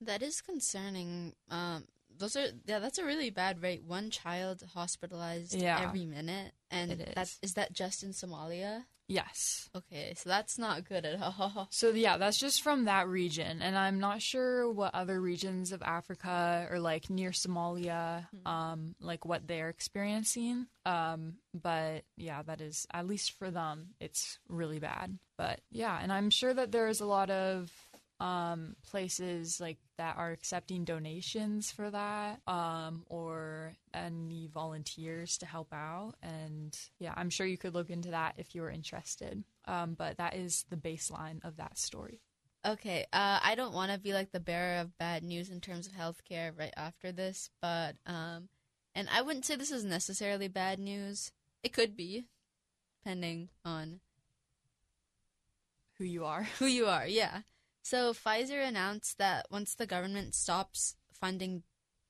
that 0.00 0.22
is 0.22 0.40
concerning. 0.40 1.34
Um, 1.50 1.84
those 2.16 2.36
are 2.36 2.46
yeah, 2.66 2.78
that's 2.78 2.98
a 2.98 3.04
really 3.04 3.30
bad 3.30 3.62
rate. 3.62 3.82
One 3.84 4.10
child 4.10 4.62
hospitalized 4.74 5.54
Yeah. 5.54 5.80
every 5.82 6.04
minute, 6.06 6.52
and 6.70 6.90
that 7.14 7.26
is. 7.26 7.38
is 7.42 7.54
that 7.54 7.72
just 7.72 8.02
in 8.02 8.10
Somalia? 8.10 8.84
Yes. 9.06 9.68
Okay, 9.76 10.14
so 10.16 10.30
that's 10.30 10.58
not 10.58 10.88
good 10.88 11.04
at 11.04 11.20
all. 11.20 11.68
So 11.74 11.90
yeah, 11.90 12.16
that's 12.16 12.38
just 12.38 12.62
from 12.62 12.84
that 12.86 13.08
region, 13.08 13.60
and 13.60 13.76
I'm 13.76 14.00
not 14.00 14.22
sure 14.22 14.70
what 14.70 14.94
other 14.94 15.20
regions 15.20 15.72
of 15.72 15.82
Africa 15.82 16.66
or 16.70 16.78
like 16.78 17.10
near 17.10 17.30
Somalia, 17.30 18.26
um, 18.46 18.94
like 19.00 19.24
what 19.24 19.46
they're 19.46 19.68
experiencing. 19.68 20.66
Um, 20.86 21.34
but 21.52 22.04
yeah, 22.16 22.42
that 22.42 22.60
is 22.60 22.86
at 22.92 23.06
least 23.06 23.32
for 23.38 23.50
them, 23.50 23.88
it's 24.00 24.38
really 24.48 24.78
bad. 24.78 25.18
But 25.36 25.60
yeah, 25.70 25.98
and 26.00 26.12
I'm 26.12 26.30
sure 26.30 26.54
that 26.54 26.72
there's 26.72 27.00
a 27.00 27.06
lot 27.06 27.30
of 27.30 27.70
um 28.20 28.76
places 28.88 29.60
like 29.60 29.78
that 29.98 30.16
are 30.16 30.30
accepting 30.30 30.84
donations 30.84 31.70
for 31.70 31.90
that 31.90 32.40
um 32.46 33.04
or 33.08 33.74
any 33.92 34.48
volunteers 34.52 35.36
to 35.38 35.46
help 35.46 35.72
out 35.72 36.14
and 36.22 36.78
yeah 37.00 37.12
i'm 37.16 37.28
sure 37.30 37.46
you 37.46 37.58
could 37.58 37.74
look 37.74 37.90
into 37.90 38.10
that 38.10 38.34
if 38.38 38.54
you 38.54 38.62
were 38.62 38.70
interested 38.70 39.42
um 39.66 39.94
but 39.94 40.16
that 40.16 40.36
is 40.36 40.64
the 40.70 40.76
baseline 40.76 41.44
of 41.44 41.56
that 41.56 41.76
story 41.76 42.20
Okay, 42.66 43.04
uh, 43.12 43.40
I 43.42 43.56
don't 43.56 43.74
want 43.74 43.92
to 43.92 43.98
be 43.98 44.14
like 44.14 44.32
the 44.32 44.40
bearer 44.40 44.80
of 44.80 44.96
bad 44.96 45.22
news 45.22 45.50
in 45.50 45.60
terms 45.60 45.86
of 45.86 45.92
healthcare 45.92 46.58
right 46.58 46.72
after 46.78 47.12
this, 47.12 47.50
but 47.60 47.96
um, 48.06 48.48
and 48.94 49.06
I 49.12 49.20
wouldn't 49.20 49.44
say 49.44 49.54
this 49.54 49.70
is 49.70 49.84
necessarily 49.84 50.48
bad 50.48 50.78
news. 50.78 51.30
It 51.62 51.74
could 51.74 51.94
be, 51.94 52.24
depending 53.02 53.50
on 53.66 54.00
who 55.98 56.04
you 56.04 56.24
are 56.24 56.44
who 56.58 56.64
you 56.64 56.86
are. 56.86 57.06
Yeah. 57.06 57.40
So 57.84 58.14
Pfizer 58.14 58.66
announced 58.66 59.18
that 59.18 59.46
once 59.50 59.74
the 59.74 59.86
government 59.86 60.34
stops 60.34 60.96
funding 61.12 61.64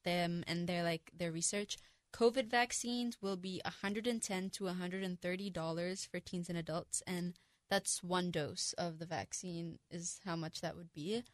them 0.04 0.44
and 0.46 0.68
their 0.68 0.84
like 0.84 1.10
their 1.12 1.32
research, 1.32 1.78
COVID 2.12 2.48
vaccines 2.48 3.18
will 3.20 3.36
be 3.36 3.60
110 3.64 4.50
to 4.50 4.64
130 4.66 5.50
dollars 5.50 6.04
for 6.04 6.20
teens 6.20 6.48
and 6.48 6.56
adults, 6.56 7.02
and 7.08 7.34
that's 7.68 8.04
one 8.04 8.30
dose 8.30 8.72
of 8.78 9.00
the 9.00 9.04
vaccine 9.04 9.80
is 9.90 10.20
how 10.24 10.36
much 10.36 10.60
that 10.60 10.76
would 10.76 10.92
be. 10.92 11.24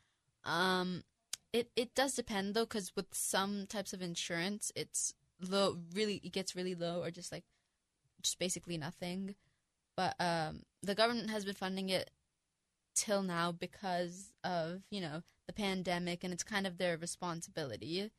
Um, 0.45 1.05
it 1.53 1.71
it 1.77 1.95
does 1.95 2.15
depend 2.15 2.55
though, 2.55 2.65
because 2.65 2.97
with 2.97 3.13
some 3.13 3.67
types 3.67 3.93
of 3.93 4.01
insurance, 4.01 4.73
it's 4.75 5.13
low, 5.39 5.77
really 5.95 6.19
it 6.25 6.33
gets 6.33 6.57
really 6.57 6.75
low, 6.75 7.03
or 7.03 7.11
just 7.11 7.31
like 7.31 7.45
just 8.23 8.39
basically 8.39 8.79
nothing. 8.79 9.35
But 9.97 10.15
um, 10.19 10.63
the 10.83 10.95
government 10.95 11.29
has 11.29 11.45
been 11.45 11.53
funding 11.53 11.91
it 11.91 12.11
till 12.95 13.23
now 13.23 13.53
because 13.53 14.33
of 14.45 14.83
you 14.91 15.01
know 15.01 15.23
the 15.47 15.53
pandemic, 15.53 16.25
and 16.25 16.33
it's 16.33 16.45
kind 16.45 16.67
of 16.67 16.79
their 16.79 16.97
responsibility 16.97 18.11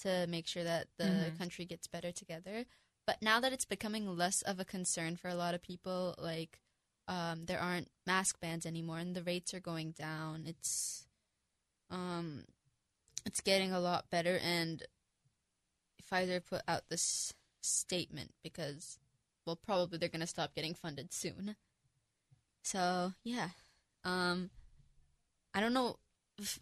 to 0.00 0.26
make 0.28 0.46
sure 0.46 0.64
that 0.64 0.88
the 0.98 1.32
Mhm. 1.32 1.38
country 1.38 1.64
gets 1.64 1.86
better 1.86 2.12
together. 2.12 2.66
But 3.06 3.22
now 3.22 3.40
that 3.40 3.52
it's 3.52 3.64
becoming 3.64 4.16
less 4.16 4.42
of 4.42 4.58
a 4.60 4.64
concern 4.64 5.16
for 5.16 5.28
a 5.28 5.34
lot 5.34 5.54
of 5.54 5.62
people, 5.62 6.14
like 6.18 6.60
um, 7.08 7.46
there 7.46 7.60
aren't 7.60 7.90
mask 8.06 8.40
bans 8.40 8.66
anymore, 8.66 8.98
and 8.98 9.14
the 9.16 9.22
rates 9.22 9.52
are 9.54 9.60
going 9.60 9.92
down. 9.92 10.44
It's 10.46 11.06
um, 11.90 12.44
it's 13.26 13.40
getting 13.40 13.72
a 13.72 13.80
lot 13.80 14.10
better, 14.10 14.38
and 14.42 14.82
Pfizer 16.02 16.44
put 16.44 16.62
out 16.68 16.88
this 16.88 17.32
statement 17.62 18.34
because, 18.42 18.98
well, 19.46 19.56
probably 19.56 19.98
they're 19.98 20.08
gonna 20.08 20.26
stop 20.26 20.54
getting 20.54 20.74
funded 20.74 21.12
soon. 21.12 21.56
So 22.62 23.14
yeah, 23.24 23.50
um, 24.04 24.50
I 25.54 25.60
don't 25.60 25.74
know 25.74 25.96
if 26.38 26.58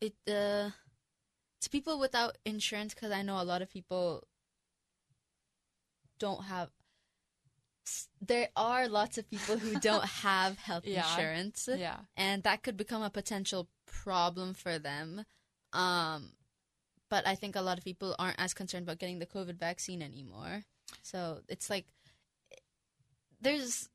it 0.00 0.14
uh 0.28 0.70
to 1.60 1.70
people 1.70 1.98
without 1.98 2.38
insurance 2.44 2.94
because 2.94 3.12
I 3.12 3.22
know 3.22 3.40
a 3.40 3.44
lot 3.44 3.62
of 3.62 3.70
people 3.70 4.24
don't 6.18 6.44
have. 6.44 6.70
There 8.20 8.48
are 8.56 8.88
lots 8.88 9.18
of 9.18 9.28
people 9.28 9.58
who 9.58 9.78
don't 9.80 10.04
have 10.04 10.58
health 10.58 10.84
Yeah. 10.86 11.04
insurance, 11.06 11.68
yeah 11.72 11.98
and 12.16 12.42
that 12.44 12.62
could 12.62 12.76
become 12.76 13.02
a 13.02 13.10
potential 13.10 13.68
problem 13.86 14.54
for 14.54 14.78
them. 14.78 15.24
Um, 15.72 16.32
but 17.08 17.26
I 17.26 17.34
think 17.34 17.56
a 17.56 17.60
lot 17.62 17.78
of 17.78 17.84
people 17.84 18.14
aren't 18.18 18.40
as 18.40 18.54
concerned 18.54 18.84
about 18.84 18.98
getting 18.98 19.18
the 19.18 19.26
COVID 19.26 19.56
vaccine 19.58 20.00
anymore. 20.02 20.64
So 21.02 21.40
it's 21.48 21.68
like 21.68 21.86
there's 23.40 23.88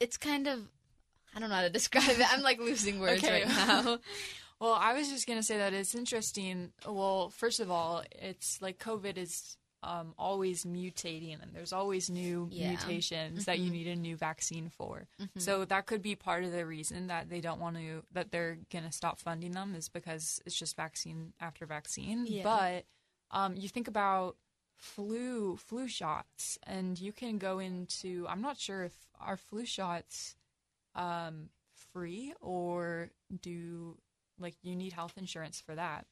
it's 0.00 0.16
kind 0.16 0.46
of 0.48 0.68
I 1.34 1.40
don't 1.40 1.48
know 1.48 1.56
how 1.56 1.62
to 1.62 1.70
describe 1.70 2.08
it. 2.10 2.32
I'm 2.32 2.42
like 2.42 2.58
losing 2.60 3.00
words 3.00 3.22
Okay. 3.24 3.44
right 3.44 3.48
now. 3.48 3.98
Well, 4.60 4.74
I 4.74 4.92
was 4.94 5.08
just 5.10 5.26
gonna 5.26 5.42
say 5.42 5.58
that 5.58 5.72
it's 5.74 5.92
interesting. 5.96 6.70
Well, 6.86 7.30
first 7.30 7.58
of 7.58 7.68
all, 7.68 8.04
it's 8.12 8.62
like 8.62 8.78
COVID 8.78 9.18
is 9.18 9.56
um, 9.82 10.14
always 10.16 10.64
mutating, 10.64 11.42
and 11.42 11.52
there's 11.52 11.72
always 11.72 12.08
new 12.08 12.46
Yeah. 12.52 12.68
mutations 12.68 13.46
that 13.46 13.58
you 13.58 13.72
need 13.72 13.88
a 13.88 13.96
new 13.96 14.14
vaccine 14.16 14.68
for. 14.68 15.08
So 15.36 15.64
that 15.64 15.86
could 15.86 16.00
be 16.00 16.14
part 16.14 16.44
of 16.44 16.52
the 16.52 16.64
reason 16.64 17.08
that 17.08 17.28
they 17.28 17.40
don't 17.40 17.58
want 17.58 17.74
to 17.78 18.04
that 18.12 18.30
they're 18.30 18.58
gonna 18.70 18.92
stop 18.92 19.18
funding 19.18 19.50
them 19.50 19.74
is 19.74 19.88
because 19.88 20.40
it's 20.46 20.56
just 20.56 20.76
vaccine 20.76 21.32
after 21.40 21.66
vaccine. 21.66 22.24
Yeah. 22.28 22.44
But 22.44 22.84
um, 23.36 23.56
you 23.56 23.68
think 23.68 23.88
about 23.88 24.36
flu 24.76 25.56
flu 25.56 25.88
shots, 25.88 26.56
and 26.64 27.00
you 27.00 27.10
can 27.12 27.38
go 27.38 27.58
into. 27.58 28.26
I'm 28.28 28.42
not 28.42 28.58
sure 28.58 28.84
if 28.84 28.92
our 29.18 29.36
flu 29.36 29.64
shots 29.66 30.36
um, 30.94 31.48
free 31.92 32.32
or 32.40 33.10
do 33.40 33.96
like 34.38 34.54
you 34.62 34.76
need 34.76 34.92
health 34.92 35.14
insurance 35.16 35.60
for 35.60 35.74
that. 35.74 36.06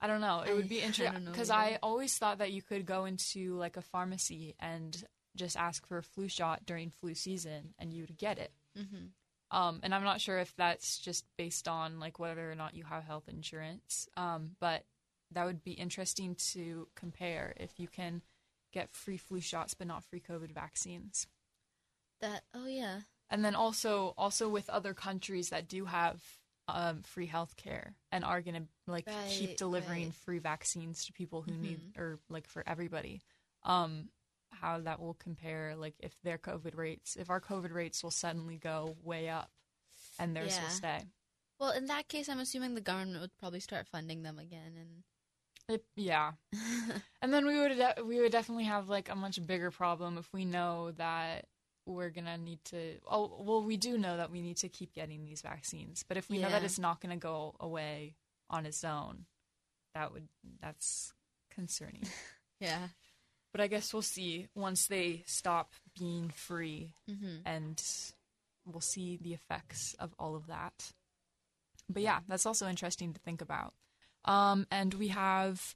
I 0.00 0.06
don't 0.06 0.20
know. 0.20 0.40
It 0.46 0.54
would 0.54 0.68
be 0.68 0.80
interesting 0.82 1.24
because 1.26 1.50
either. 1.50 1.74
I 1.74 1.78
always 1.82 2.16
thought 2.16 2.38
that 2.38 2.52
you 2.52 2.62
could 2.62 2.86
go 2.86 3.04
into 3.04 3.56
like 3.56 3.76
a 3.76 3.82
pharmacy 3.82 4.54
and 4.58 5.04
just 5.36 5.56
ask 5.56 5.86
for 5.86 5.98
a 5.98 6.02
flu 6.02 6.28
shot 6.28 6.64
during 6.66 6.90
flu 6.90 7.14
season 7.14 7.74
and 7.78 7.92
you 7.92 8.02
would 8.02 8.16
get 8.16 8.38
it. 8.38 8.52
hmm 8.76 9.06
Um, 9.50 9.80
and 9.82 9.94
I'm 9.94 10.04
not 10.04 10.20
sure 10.20 10.38
if 10.38 10.54
that's 10.56 10.98
just 10.98 11.24
based 11.36 11.68
on 11.68 12.00
like 12.00 12.18
whether 12.18 12.50
or 12.50 12.54
not 12.54 12.74
you 12.74 12.84
have 12.84 13.04
health 13.04 13.28
insurance. 13.28 14.08
Um, 14.16 14.56
but 14.60 14.84
that 15.32 15.44
would 15.44 15.62
be 15.62 15.72
interesting 15.72 16.34
to 16.52 16.88
compare 16.96 17.54
if 17.56 17.78
you 17.78 17.86
can 17.86 18.22
get 18.72 18.90
free 18.92 19.16
flu 19.16 19.40
shots 19.40 19.74
but 19.74 19.86
not 19.86 20.04
free 20.04 20.20
COVID 20.20 20.52
vaccines. 20.52 21.26
That 22.20 22.42
oh 22.54 22.66
yeah. 22.66 23.00
And 23.30 23.44
then 23.44 23.54
also 23.54 24.14
also 24.18 24.48
with 24.48 24.68
other 24.68 24.92
countries 24.94 25.50
that 25.50 25.68
do 25.68 25.84
have 25.84 26.20
um, 26.68 27.02
free 27.02 27.26
health 27.26 27.56
care 27.56 27.94
and 28.12 28.24
are 28.24 28.40
going 28.40 28.54
to 28.54 28.68
like 28.86 29.06
keep 29.28 29.56
delivering 29.56 30.06
right. 30.06 30.14
free 30.14 30.38
vaccines 30.38 31.04
to 31.06 31.12
people 31.12 31.42
who 31.42 31.52
need 31.52 31.78
Mhm. 31.78 31.98
or 32.00 32.18
like 32.28 32.46
for 32.46 32.62
everybody. 32.66 33.20
Um 33.62 34.08
how 34.52 34.80
that 34.80 34.98
will 35.00 35.14
compare 35.14 35.76
like 35.76 35.94
if 36.00 36.12
their 36.22 36.36
covid 36.36 36.76
rates 36.76 37.14
if 37.14 37.30
our 37.30 37.40
covid 37.40 37.72
rates 37.72 38.02
will 38.02 38.10
suddenly 38.10 38.56
go 38.58 38.96
way 39.04 39.28
up 39.28 39.48
and 40.18 40.34
theirs 40.34 40.50
Yeah. 40.50 40.62
will 40.62 40.70
stay. 40.70 41.06
Well, 41.60 41.70
in 41.70 41.86
that 41.86 42.08
case, 42.08 42.28
I'm 42.28 42.40
assuming 42.40 42.74
the 42.74 42.80
government 42.80 43.20
would 43.20 43.36
probably 43.38 43.60
start 43.60 43.86
funding 43.86 44.22
them 44.22 44.38
again, 44.38 44.76
and 44.76 45.04
It, 45.68 45.84
yeah. 45.94 46.32
And 47.22 47.32
then 47.32 47.46
we 47.46 47.58
would 47.60 47.76
de- 47.76 48.02
we 48.04 48.18
would 48.20 48.32
definitely 48.32 48.64
have 48.64 48.88
like 48.88 49.08
a 49.10 49.14
much 49.14 49.44
bigger 49.46 49.70
problem 49.70 50.18
if 50.18 50.32
we 50.32 50.44
know 50.44 50.90
that 50.92 51.46
we're 51.92 52.10
gonna 52.10 52.38
need 52.38 52.64
to. 52.66 52.96
Oh, 53.06 53.42
well, 53.42 53.62
we 53.62 53.76
do 53.76 53.98
know 53.98 54.16
that 54.16 54.30
we 54.30 54.42
need 54.42 54.58
to 54.58 54.68
keep 54.68 54.94
getting 54.94 55.24
these 55.24 55.42
vaccines, 55.42 56.04
but 56.06 56.16
if 56.16 56.28
we 56.28 56.38
know 56.38 56.50
that 56.50 56.64
it's 56.64 56.78
not 56.78 57.00
gonna 57.00 57.16
go 57.16 57.54
away 57.60 58.16
on 58.48 58.66
its 58.66 58.84
own, 58.84 59.26
that 59.94 60.12
would 60.12 60.28
that's 60.60 61.12
concerning. 61.50 62.02
yeah. 62.60 62.88
but 63.52 63.60
I 63.60 63.66
guess 63.66 63.92
we'll 63.92 64.02
see 64.02 64.48
once 64.54 64.86
they 64.86 65.22
stop 65.26 65.72
being 65.98 66.30
free, 66.30 66.94
hmm 67.08 67.38
and 67.44 67.82
we'll 68.66 68.80
see 68.80 69.18
the 69.20 69.34
effects 69.34 69.94
of 69.98 70.14
all 70.18 70.36
of 70.36 70.46
that. 70.46 70.92
But 71.88 72.02
yeah, 72.02 72.20
that's 72.28 72.46
also 72.46 72.68
interesting 72.68 73.12
to 73.14 73.20
think 73.20 73.40
about. 73.40 73.74
Um, 74.24 74.66
and 74.70 74.94
we 74.94 75.08
have 75.08 75.74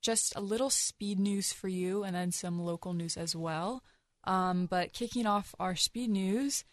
just 0.00 0.34
a 0.34 0.40
little 0.40 0.70
speed 0.70 1.18
news 1.20 1.52
for 1.52 1.68
you 1.68 2.02
and 2.02 2.16
then 2.16 2.32
some 2.32 2.58
local 2.58 2.92
news 2.92 3.16
as 3.16 3.36
well. 3.36 3.82
Um, 4.24 4.66
but 4.66 4.92
kicking 4.92 5.26
off 5.26 5.54
our 5.58 5.76
speed 5.76 6.10
news, 6.10 6.64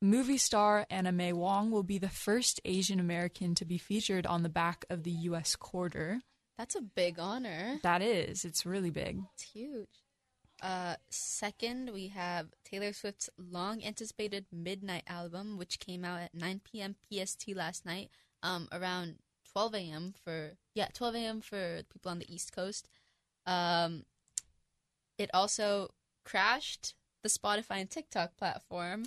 movie 0.00 0.38
star 0.38 0.86
Anna 0.90 1.12
May 1.12 1.32
Wong 1.32 1.70
will 1.70 1.82
be 1.82 1.98
the 1.98 2.08
first 2.08 2.60
Asian 2.64 3.00
American 3.00 3.54
to 3.56 3.64
be 3.64 3.78
featured 3.78 4.26
on 4.26 4.42
the 4.42 4.48
back 4.48 4.84
of 4.90 5.04
the 5.04 5.10
U.S. 5.10 5.56
quarter. 5.56 6.20
That's 6.58 6.74
a 6.74 6.80
big 6.80 7.18
honor. 7.18 7.78
That 7.82 8.02
is, 8.02 8.44
it's 8.44 8.66
really 8.66 8.90
big. 8.90 9.20
It's 9.34 9.44
huge. 9.44 9.88
Uh, 10.60 10.96
second, 11.08 11.90
we 11.92 12.08
have 12.08 12.48
Taylor 12.64 12.92
Swift's 12.92 13.30
long-anticipated 13.38 14.46
Midnight 14.52 15.04
album, 15.06 15.56
which 15.56 15.78
came 15.78 16.04
out 16.04 16.20
at 16.20 16.34
9 16.34 16.60
p.m. 16.64 16.96
PST 17.12 17.54
last 17.54 17.86
night, 17.86 18.10
um, 18.42 18.68
around 18.72 19.16
12 19.52 19.74
a.m. 19.74 20.14
for 20.24 20.52
yeah 20.74 20.88
12 20.94 21.14
a.m. 21.14 21.40
for 21.40 21.82
people 21.92 22.10
on 22.10 22.18
the 22.18 22.32
East 22.32 22.52
Coast. 22.54 22.88
Um, 23.46 24.04
it 25.16 25.30
also 25.32 25.90
crashed 26.28 26.94
the 27.22 27.28
Spotify 27.28 27.80
and 27.80 27.90
TikTok 27.90 28.36
platform 28.36 29.04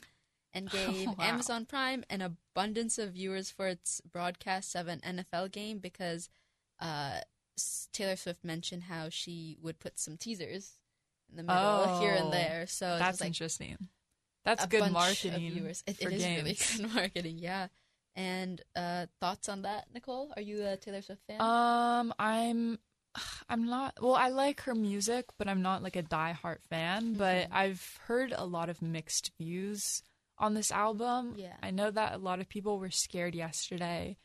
and 0.53 0.69
gave 0.77 1.07
Wow. 1.07 1.15
Amazon 1.19 1.65
Prime 1.65 2.03
an 2.10 2.21
abundance 2.21 2.97
of 2.97 3.12
viewers 3.13 3.49
for 3.49 3.67
its 3.67 4.01
broadcast 4.01 4.75
of 4.75 4.88
an 4.88 4.99
NFL 4.99 5.51
game 5.51 5.79
because 5.79 6.29
uh, 6.79 7.19
Taylor 7.93 8.15
Swift 8.15 8.43
mentioned 8.43 8.84
how 8.84 9.10
she 9.10 9.57
would 9.62 9.79
put 9.79 9.99
some 9.99 10.17
teasers 10.17 10.73
in 11.29 11.38
the 11.38 11.43
middle 11.43 11.99
here 11.99 12.17
Oh, 12.19 12.23
and 12.25 12.34
there. 12.34 12.65
So 12.67 12.97
That's 12.99 13.21
like 13.21 13.27
interesting. 13.27 13.77
That's 14.43 14.65
good 14.65 14.91
marketing. 14.91 15.51
Viewers. 15.51 15.84
It, 15.86 15.97
for 15.97 16.10
it 16.10 16.13
is 16.15 16.25
really 16.25 16.57
good 16.79 16.93
marketing, 16.95 17.38
yeah. 17.38 17.67
And 18.15 18.62
uh, 18.75 19.05
thoughts 19.21 19.47
on 19.47 19.62
that, 19.62 19.86
Nicole? 19.93 20.34
Are 20.36 20.41
you 20.41 20.65
a 20.65 20.75
Taylor 20.75 21.01
Swift 21.01 21.21
fan? 21.27 21.39
Um, 21.39 22.13
I'm, 22.19 22.79
I'm 23.50 23.65
not. 23.65 23.95
Well, 24.02 24.15
I 24.15 24.30
like 24.30 24.62
her 24.62 24.76
music, 24.76 25.26
but 25.38 25.47
I'm 25.47 25.62
not 25.62 25.84
like 25.84 25.95
a 25.95 26.04
diehard 26.04 26.62
fan. 26.69 27.13
But 27.15 27.50
Mhm. 27.50 27.54
I've 27.54 28.00
heard 28.08 28.34
a 28.36 28.45
lot 28.45 28.69
of 28.69 28.82
mixed 28.82 29.32
views 29.38 30.04
on 30.38 30.54
this 30.54 30.71
album. 30.71 31.36
Yeah. 31.38 31.58
I 31.62 31.71
know 31.71 31.91
that 31.91 32.13
a 32.13 32.17
lot 32.17 32.39
of 32.39 32.47
people 32.50 32.80
were 32.80 32.89
scared 32.91 33.36
yesterday. 33.36 34.17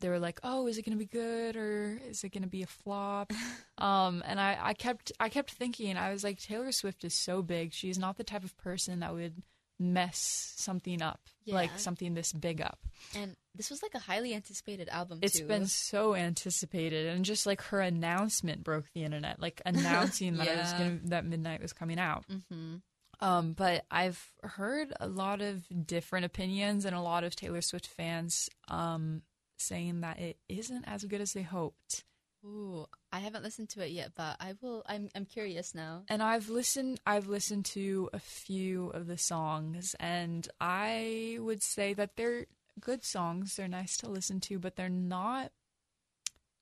They 0.00 0.08
were 0.10 0.18
like, 0.18 0.38
"Oh, 0.42 0.66
is 0.66 0.76
it 0.76 0.82
gonna 0.84 0.96
be 0.98 1.06
good 1.06 1.56
or 1.56 1.98
is 2.04 2.22
it 2.24 2.30
gonna 2.32 2.46
be 2.46 2.62
a 2.62 2.66
flop?" 2.66 3.30
um, 3.78 4.22
and 4.26 4.38
I, 4.38 4.58
I 4.60 4.74
kept, 4.74 5.12
I 5.18 5.28
kept 5.30 5.52
thinking. 5.52 5.96
I 5.96 6.10
was 6.12 6.22
like, 6.22 6.38
Taylor 6.38 6.72
Swift 6.72 7.04
is 7.04 7.14
so 7.14 7.40
big. 7.42 7.72
She's 7.72 7.98
not 7.98 8.16
the 8.18 8.24
type 8.24 8.44
of 8.44 8.56
person 8.58 9.00
that 9.00 9.14
would 9.14 9.42
mess 9.78 10.52
something 10.56 11.02
up, 11.02 11.20
like 11.46 11.78
something 11.78 12.14
this 12.14 12.32
big 12.32 12.60
up. 12.60 12.78
and 13.14 13.36
this 13.56 13.70
was 13.70 13.82
like 13.82 13.94
a 13.94 13.98
highly 14.00 14.34
anticipated 14.34 14.88
album 14.88 15.18
It's 15.22 15.38
too. 15.38 15.46
been 15.46 15.66
so 15.66 16.14
anticipated, 16.14 17.06
and 17.06 17.24
just 17.24 17.46
like 17.46 17.60
her 17.62 17.80
announcement 17.80 18.64
broke 18.64 18.86
the 18.94 19.04
internet, 19.04 19.40
like 19.40 19.60
announcing 19.66 20.36
that 20.38 20.48
it 20.48 20.56
was 20.58 20.72
gonna 20.72 20.98
that 21.04 21.24
Midnight 21.24 21.60
was 21.62 21.72
coming 21.72 21.98
out. 21.98 22.24
hmm 22.50 22.76
Um, 23.20 23.52
but 23.52 23.84
I've 23.90 24.32
heard 24.42 24.92
a 24.98 25.06
lot 25.08 25.40
of 25.40 25.64
different 25.86 26.24
opinions 26.26 26.84
and 26.84 26.94
a 26.96 27.00
lot 27.00 27.22
of 27.24 27.36
Taylor 27.36 27.60
Swift 27.60 27.86
fans 27.86 28.48
um 28.68 29.22
saying 29.56 30.00
that 30.00 30.18
it 30.18 30.36
isn't 30.48 30.84
as 30.84 31.04
good 31.04 31.20
as 31.20 31.32
they 31.32 31.42
hoped. 31.42 32.04
Ooh, 32.44 32.84
I 33.10 33.20
haven't 33.20 33.42
listened 33.42 33.70
to 33.70 33.84
it 33.84 33.90
yet, 33.92 34.12
but 34.14 34.36
I 34.38 34.54
will. 34.60 34.82
I'm 34.86 35.08
I'm 35.14 35.24
curious 35.24 35.74
now. 35.74 36.02
And 36.08 36.22
I've 36.22 36.48
listened 36.50 37.00
I've 37.06 37.26
listened 37.28 37.64
to 37.66 38.10
a 38.12 38.18
few 38.18 38.88
of 38.88 39.06
the 39.06 39.16
songs 39.18 39.94
and 39.98 40.46
I 40.60 41.38
would 41.40 41.62
say 41.62 41.94
that 41.94 42.16
they're 42.16 42.46
good 42.80 43.02
songs. 43.04 43.54
They're 43.56 43.68
nice 43.68 43.96
to 43.98 44.08
listen 44.08 44.40
to, 44.40 44.58
but 44.58 44.76
they're 44.76 44.88
not 44.90 45.52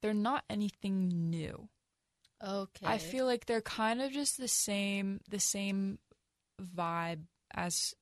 they're 0.03 0.15
not 0.15 0.45
anything 0.51 1.09
new. 1.31 1.69
Okay, 2.45 2.87
I 2.87 2.99
feel 2.99 3.25
like 3.25 3.47
they're 3.47 3.61
kind 3.61 4.01
of 4.03 4.13
just 4.13 4.37
the 4.39 4.49
same 4.49 5.21
the 5.29 5.39
same 5.41 5.99
vibe 6.61 7.23
as 7.55 7.95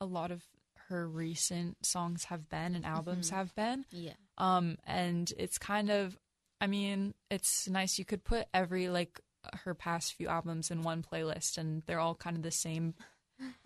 a 0.00 0.06
lot 0.06 0.30
of 0.30 0.42
her 0.88 1.08
recent 1.08 1.84
songs 1.84 2.24
have 2.24 2.48
been 2.48 2.74
and 2.74 2.84
albums 2.86 3.30
Mhm. 3.30 3.34
have 3.34 3.54
been. 3.54 3.84
yeah. 3.90 4.14
Um 4.36 4.78
and 4.84 5.32
it's 5.36 5.58
kind 5.58 5.90
of 5.90 6.16
I 6.60 6.66
mean, 6.66 7.14
it's 7.30 7.68
nice 7.68 7.98
you 7.98 8.04
could 8.04 8.24
put 8.24 8.46
every 8.52 8.88
like 8.88 9.20
her 9.64 9.74
past 9.74 10.14
few 10.14 10.28
albums 10.28 10.70
in 10.70 10.82
one 10.82 11.02
playlist 11.02 11.56
and 11.58 11.82
they're 11.86 12.00
all 12.00 12.14
kind 12.14 12.36
of 12.36 12.42
the 12.42 12.50
same 12.50 12.94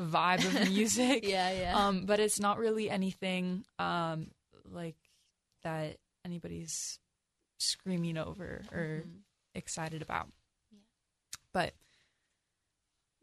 vibe 0.01 0.45
of 0.45 0.71
music. 0.71 1.25
Yeah, 1.27 1.51
yeah. 1.51 1.87
Um 1.87 2.05
but 2.07 2.21
it's 2.21 2.39
not 2.39 2.59
really 2.59 2.91
anything 2.91 3.65
um 3.79 4.31
like 4.71 4.97
that 5.65 5.97
anybody's 6.25 6.99
screaming 7.59 8.19
over 8.19 8.63
or 8.73 9.05
Mhm. 9.07 9.21
excited 9.55 10.03
about. 10.03 10.29
Yeah. 10.71 10.79
But 11.53 11.73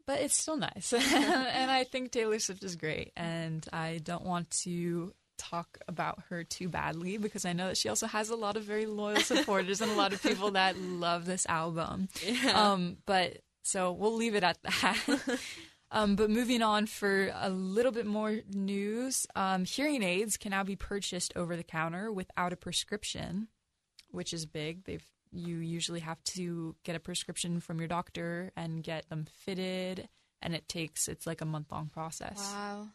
but 0.06 0.20
it's 0.20 0.36
still 0.36 0.56
nice. 0.56 0.92
and 0.92 1.70
I 1.70 1.84
think 1.84 2.10
Taylor 2.10 2.38
Swift 2.40 2.64
is 2.64 2.74
great 2.76 3.12
and 3.16 3.64
I 3.72 4.00
don't 4.02 4.24
want 4.24 4.50
to 4.64 5.14
talk 5.40 5.78
about 5.88 6.22
her 6.28 6.44
too 6.44 6.68
badly 6.68 7.16
because 7.16 7.44
I 7.44 7.52
know 7.54 7.68
that 7.68 7.76
she 7.78 7.88
also 7.88 8.06
has 8.06 8.28
a 8.28 8.36
lot 8.36 8.56
of 8.56 8.64
very 8.64 8.86
loyal 8.86 9.20
supporters 9.20 9.80
and 9.80 9.90
a 9.90 9.94
lot 9.94 10.12
of 10.12 10.22
people 10.22 10.50
that 10.52 10.78
love 10.80 11.24
this 11.24 11.46
album. 11.46 12.08
yeah. 12.24 12.72
Um 12.72 12.98
but 13.06 13.38
so 13.62 13.92
we'll 13.92 14.14
leave 14.16 14.34
it 14.34 14.44
at 14.44 14.58
that. 14.62 15.40
Um, 15.92 16.14
but 16.14 16.30
moving 16.30 16.62
on 16.62 16.86
for 16.86 17.32
a 17.34 17.50
little 17.50 17.90
bit 17.90 18.06
more 18.06 18.38
news, 18.54 19.26
um, 19.34 19.64
hearing 19.64 20.04
aids 20.04 20.36
can 20.36 20.50
now 20.50 20.62
be 20.62 20.76
purchased 20.76 21.32
over 21.34 21.56
the 21.56 21.64
counter 21.64 22.12
without 22.12 22.52
a 22.52 22.56
prescription, 22.56 23.48
which 24.10 24.32
is 24.32 24.46
big. 24.46 24.84
They've 24.84 25.04
you 25.32 25.56
usually 25.56 26.00
have 26.00 26.22
to 26.24 26.74
get 26.84 26.96
a 26.96 27.00
prescription 27.00 27.60
from 27.60 27.78
your 27.78 27.88
doctor 27.88 28.52
and 28.56 28.82
get 28.82 29.08
them 29.08 29.26
fitted, 29.44 30.08
and 30.40 30.54
it 30.54 30.68
takes 30.68 31.08
it's 31.08 31.26
like 31.26 31.40
a 31.40 31.44
month 31.44 31.72
long 31.72 31.88
process. 31.88 32.38
Wow. 32.38 32.88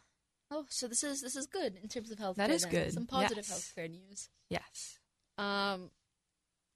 Oh, 0.50 0.64
so 0.68 0.86
this 0.86 1.02
is 1.02 1.22
this 1.22 1.34
is 1.36 1.46
good 1.46 1.76
in 1.82 1.88
terms 1.88 2.10
of 2.10 2.18
healthcare. 2.18 2.36
That 2.36 2.50
is 2.50 2.62
then. 2.62 2.70
good, 2.70 2.92
Some 2.92 3.06
positive 3.06 3.46
yes. 3.48 3.72
healthcare 3.76 3.90
news. 3.90 4.28
Yes. 4.48 4.98
Um, 5.38 5.90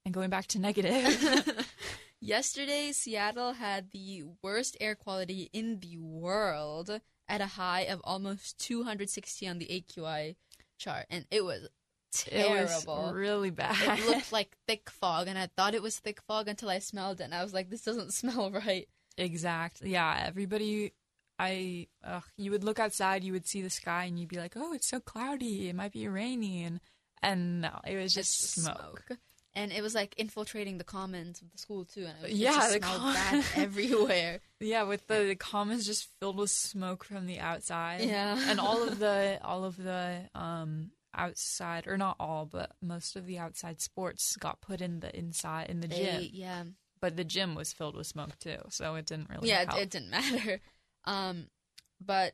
And 0.05 0.13
going 0.13 0.29
back 0.29 0.47
to 0.47 0.59
negative, 0.59 1.65
yesterday 2.19 2.91
Seattle 2.91 3.53
had 3.53 3.91
the 3.91 4.23
worst 4.43 4.77
air 4.81 4.95
quality 4.95 5.49
in 5.53 5.79
the 5.79 5.97
world 5.97 6.99
at 7.27 7.41
a 7.41 7.45
high 7.47 7.81
of 7.81 8.01
almost 8.03 8.59
260 8.59 9.47
on 9.47 9.57
the 9.59 9.67
AQI 9.67 10.35
chart, 10.77 11.05
and 11.09 11.25
it 11.31 11.43
was 11.45 11.67
it 12.27 12.49
was 12.49 12.83
terrible. 12.83 13.13
really 13.13 13.51
bad. 13.51 13.99
It 13.99 14.05
looked 14.05 14.31
like 14.33 14.57
thick 14.67 14.89
fog, 14.89 15.27
and 15.29 15.39
I 15.39 15.47
thought 15.55 15.73
it 15.75 15.81
was 15.81 15.97
thick 15.97 16.21
fog 16.27 16.49
until 16.49 16.69
I 16.69 16.79
smelled 16.79 17.21
it, 17.21 17.23
and 17.25 17.33
I 17.35 17.41
was 17.41 17.53
like, 17.53 17.69
"This 17.69 17.83
doesn't 17.83 18.13
smell 18.13 18.51
right." 18.51 18.87
Exactly. 19.17 19.91
Yeah, 19.91 20.21
everybody 20.25 20.93
I 21.41 21.87
ugh, 22.03 22.23
you 22.37 22.51
would 22.51 22.63
look 22.63 22.79
outside, 22.79 23.23
you 23.23 23.33
would 23.33 23.47
see 23.47 23.61
the 23.61 23.69
sky 23.69 24.05
and 24.05 24.19
you'd 24.19 24.29
be 24.29 24.37
like, 24.37 24.53
"Oh, 24.55 24.73
it's 24.73 24.87
so 24.87 24.99
cloudy. 24.99 25.69
It 25.69 25.75
might 25.75 25.91
be 25.93 26.07
rainy." 26.07 26.63
And 26.63 26.79
and 27.23 27.61
no, 27.61 27.79
it 27.85 27.95
was 27.97 28.13
just 28.13 28.39
It's 28.43 28.63
smoke. 28.63 29.03
and 29.53 29.71
it 29.71 29.81
was 29.81 29.93
like 29.95 30.13
infiltrating 30.17 30.77
the 30.77 30.83
commons 30.83 31.41
of 31.41 31.51
the 31.51 31.57
school 31.57 31.85
too, 31.85 32.05
and 32.05 32.15
it, 32.19 32.29
was, 32.29 32.31
Yeah, 32.33 32.49
it 32.51 32.53
just 32.55 32.73
the 32.73 32.79
smelled 32.79 33.01
com- 33.01 33.13
bad 33.13 33.45
everywhere. 33.55 34.39
Yeah, 34.59 34.83
with 34.83 35.07
the, 35.07 35.25
the 35.27 35.35
commons 35.35 35.85
just 35.85 36.07
filled 36.19 36.37
with 36.37 36.51
smoke 36.51 37.03
from 37.03 37.25
the 37.27 37.39
outside. 37.39 38.01
Yeah. 38.03 38.37
And 38.49 38.59
all 38.59 38.83
of 38.87 38.99
the 38.99 39.39
all 39.43 39.63
of 39.65 39.77
the 39.77 40.29
um 40.35 40.91
outside 41.13 41.87
or 41.87 41.97
not 41.97 42.15
all, 42.19 42.45
but 42.45 42.71
most 42.81 43.15
of 43.15 43.25
the 43.25 43.37
outside 43.37 43.81
sports 43.81 44.35
got 44.37 44.61
put 44.61 44.79
in 44.81 44.99
the 45.01 45.15
inside 45.17 45.69
in 45.69 45.81
the 45.81 45.87
They- 45.87 45.97
gym. 46.05 46.29
yeah, 46.33 46.63
But 47.01 47.17
the 47.17 47.23
gym 47.25 47.53
was 47.55 47.73
filled 47.73 47.95
with 47.97 48.07
smoke 48.07 48.39
too, 48.39 48.59
so 48.69 48.95
it 48.95 49.05
didn't 49.07 49.29
really 49.29 49.49
yeah, 49.49 49.63
it, 49.75 49.81
it 49.83 49.89
didn't 49.89 50.09
matter. 50.11 50.59
Um, 51.05 51.47
but 51.99 52.33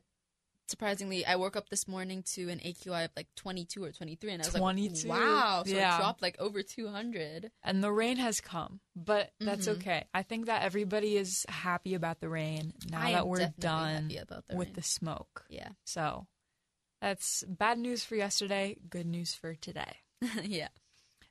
surprisingly, 0.68 1.26
I 1.26 1.36
woke 1.38 1.56
up 1.56 1.70
this 1.70 1.88
morning 1.88 2.24
to 2.34 2.50
an 2.50 2.60
AQI 2.60 3.06
of 3.06 3.12
like 3.16 3.28
22 3.36 3.84
or 3.84 3.92
23, 3.92 4.32
and 4.34 4.42
I 4.42 4.46
was 4.46 4.54
22? 4.54 5.08
like, 5.08 5.18
"Wow!" 5.18 5.64
So 5.66 5.72
Yeah. 5.72 5.96
it 5.96 6.00
dropped 6.00 6.22
like 6.22 6.38
over 6.40 6.62
200. 6.64 7.52
And 7.64 7.84
the 7.84 7.92
rain 7.92 8.18
has 8.18 8.42
come, 8.42 8.82
but 8.96 9.32
that's 9.40 9.68
Mhm. 9.68 9.78
okay. 9.78 10.08
I 10.14 10.24
think 10.24 10.46
that 10.48 10.64
everybody 10.64 11.18
is 11.18 11.46
happy 11.50 11.94
about 11.94 12.20
the 12.20 12.30
rain 12.30 12.74
now 12.90 13.02
I 13.02 13.12
that 13.14 13.28
we're 13.28 13.48
done 13.60 14.08
the 14.10 14.26
with 14.52 14.68
rain. 14.68 14.74
the 14.74 14.84
smoke. 14.84 15.46
Yeah, 15.50 15.70
So 15.86 16.28
that's 17.02 17.44
bad 17.48 17.78
news 17.80 18.04
for 18.04 18.16
yesterday, 18.16 18.76
good 18.90 19.06
news 19.06 19.34
for 19.36 19.56
today. 19.56 20.02
yeah. 20.44 20.70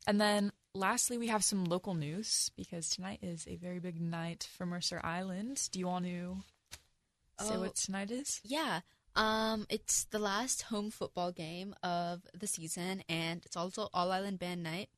And 0.07 0.21
then 0.21 0.53
lastly, 0.75 1.19
we 1.19 1.27
have 1.29 1.43
some 1.43 1.65
local 1.65 1.95
news 1.95 2.51
because 2.57 2.89
tonight 2.89 3.19
is 3.23 3.47
a 3.49 3.57
very 3.57 3.81
big 3.81 4.01
night 4.01 4.49
for 4.57 4.65
Mercer 4.65 5.01
Island. 5.05 5.69
Do 5.73 5.79
you 5.81 5.87
want 5.89 6.05
to 6.05 6.45
say 7.41 7.55
Oh. 7.57 7.61
what 7.61 7.75
tonight 7.77 8.11
is? 8.11 8.41
Yeah. 8.45 8.81
Um, 9.15 9.67
it's 9.71 10.05
the 10.05 10.19
last 10.19 10.63
home 10.63 10.91
football 10.91 11.33
game 11.33 11.75
of 11.83 12.23
the 12.39 12.47
season, 12.47 13.03
and 13.09 13.43
it's 13.47 13.57
also 13.57 13.89
All 13.95 14.13
Island 14.13 14.39
Band 14.39 14.63
Night, 14.63 14.91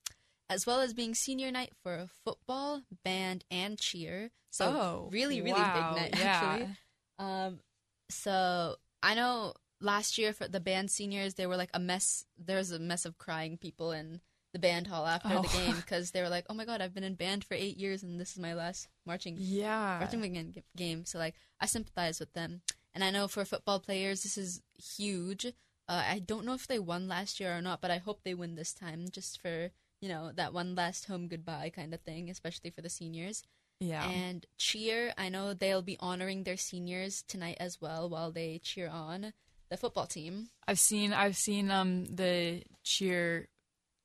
as 0.51 0.67
well 0.67 0.81
as 0.81 0.93
being 0.93 1.15
senior 1.15 1.53
night 1.53 1.73
for 1.83 2.09
football, 2.25 2.83
band, 3.05 3.45
and 3.51 3.79
cheer. 3.79 4.31
So 4.51 4.67
oh, 4.67 5.09
really, 5.13 5.41
really 5.41 5.61
wow, 5.61 5.95
big 5.95 6.03
night, 6.03 6.15
yeah. 6.19 6.25
actually. 6.25 6.77
Um, 7.21 7.61
so 8.11 8.77
I 9.03 9.15
know 9.15 9.55
last 9.81 10.19
year 10.19 10.33
for 10.33 10.49
the 10.49 10.59
band 10.61 10.91
seniors, 10.91 11.35
they 11.35 11.47
were 11.47 11.57
like 11.57 11.71
a 11.73 11.79
mess. 11.79 12.25
There 12.37 12.57
was 12.57 12.73
a 12.73 12.79
mess 12.81 13.05
of 13.05 13.19
crying 13.19 13.57
people 13.57 13.93
in 13.93 14.21
the 14.59 14.67
band 14.69 14.87
hall 14.89 15.07
after 15.07 15.29
the 15.29 15.39
Oh. 15.39 15.43
game 15.53 15.77
because 15.77 16.11
they 16.11 16.21
were 16.23 16.29
like, 16.29 16.47
"Oh 16.51 16.55
my 16.55 16.65
god, 16.65 16.81
I've 16.81 16.95
been 16.95 17.05
in 17.05 17.15
band 17.15 17.45
for 17.45 17.55
eight 17.55 17.77
years, 17.77 18.03
and 18.03 18.19
this 18.21 18.33
is 18.33 18.39
my 18.39 18.55
last 18.55 18.89
marching 19.07 19.37
Yeah. 19.39 19.99
marching 20.01 20.21
band 20.21 20.63
game. 20.77 21.05
So 21.05 21.19
like 21.19 21.35
I 21.61 21.67
sympathize 21.67 22.19
with 22.21 22.33
them, 22.33 22.63
and 22.95 23.05
I 23.05 23.11
know 23.11 23.29
for 23.29 23.45
football 23.45 23.81
players 23.81 24.23
this 24.23 24.37
is 24.39 24.61
huge. 24.97 25.47
Uh, 25.47 26.03
I 26.07 26.19
don't 26.19 26.45
know 26.45 26.55
if 26.55 26.67
they 26.67 26.79
won 26.79 27.09
last 27.09 27.41
year 27.41 27.57
or 27.57 27.63
not, 27.63 27.81
but 27.81 27.91
I 27.91 27.99
hope 27.99 28.23
they 28.23 28.35
win 28.35 28.57
this 28.57 28.75
time, 28.75 29.09
just 29.11 29.41
for 29.41 29.71
you 30.01 30.09
know 30.09 30.33
that 30.33 30.53
one 30.53 30.75
last 30.75 31.07
home 31.07 31.29
goodbye 31.29 31.71
kind 31.71 31.95
of 31.95 32.01
thing, 32.03 32.29
especially 32.31 32.71
for 32.71 32.83
the 32.83 32.91
seniors. 32.91 33.43
Yeah. 33.81 34.09
And 34.09 34.45
cheer, 34.57 35.15
I 35.17 35.29
know 35.29 35.55
they'll 35.55 35.83
be 35.83 35.97
honoring 36.01 36.43
their 36.43 36.57
seniors 36.57 37.23
tonight 37.23 37.59
as 37.61 37.81
well 37.81 38.09
while 38.11 38.33
they 38.33 38.59
cheer 38.59 38.89
on 38.89 39.33
the 39.69 39.77
football 39.77 40.07
team. 40.07 40.49
I've 40.67 40.81
seen 40.81 41.13
I've 41.13 41.37
seen 41.37 41.71
um 41.71 42.07
the 42.07 42.65
cheer 42.83 43.49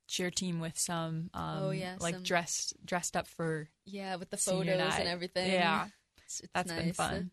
cheer 0.06 0.30
team 0.30 0.60
with 0.60 0.78
some 0.78 1.30
um 1.34 1.58
Oh, 1.62 1.70
yeah, 1.70 1.96
like 2.00 2.14
some- 2.14 2.22
dressed 2.24 2.74
dressed 2.84 3.16
up 3.16 3.26
for 3.26 3.68
Yeah, 3.84 4.16
with 4.16 4.30
the 4.30 4.36
photos 4.36 4.78
night. 4.78 5.00
and 5.00 5.08
everything. 5.08 5.50
Yeah. 5.52 5.86
it's, 6.24 6.40
it's 6.40 6.52
That's 6.52 6.72
been 6.72 6.92
fun. 6.92 7.30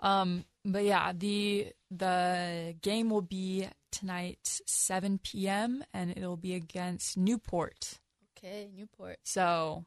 Um, 0.00 0.44
but 0.64 0.84
yeah, 0.84 1.12
the 1.12 1.72
the 1.90 2.74
game 2.82 3.10
will 3.10 3.22
be 3.22 3.68
tonight, 3.90 4.60
7 4.66 5.18
p.m. 5.22 5.84
and 5.92 6.10
it'll 6.16 6.36
be 6.38 6.54
against 6.54 7.16
Newport. 7.18 7.98
Okay, 8.38 8.70
Newport. 8.74 9.18
So 9.24 9.84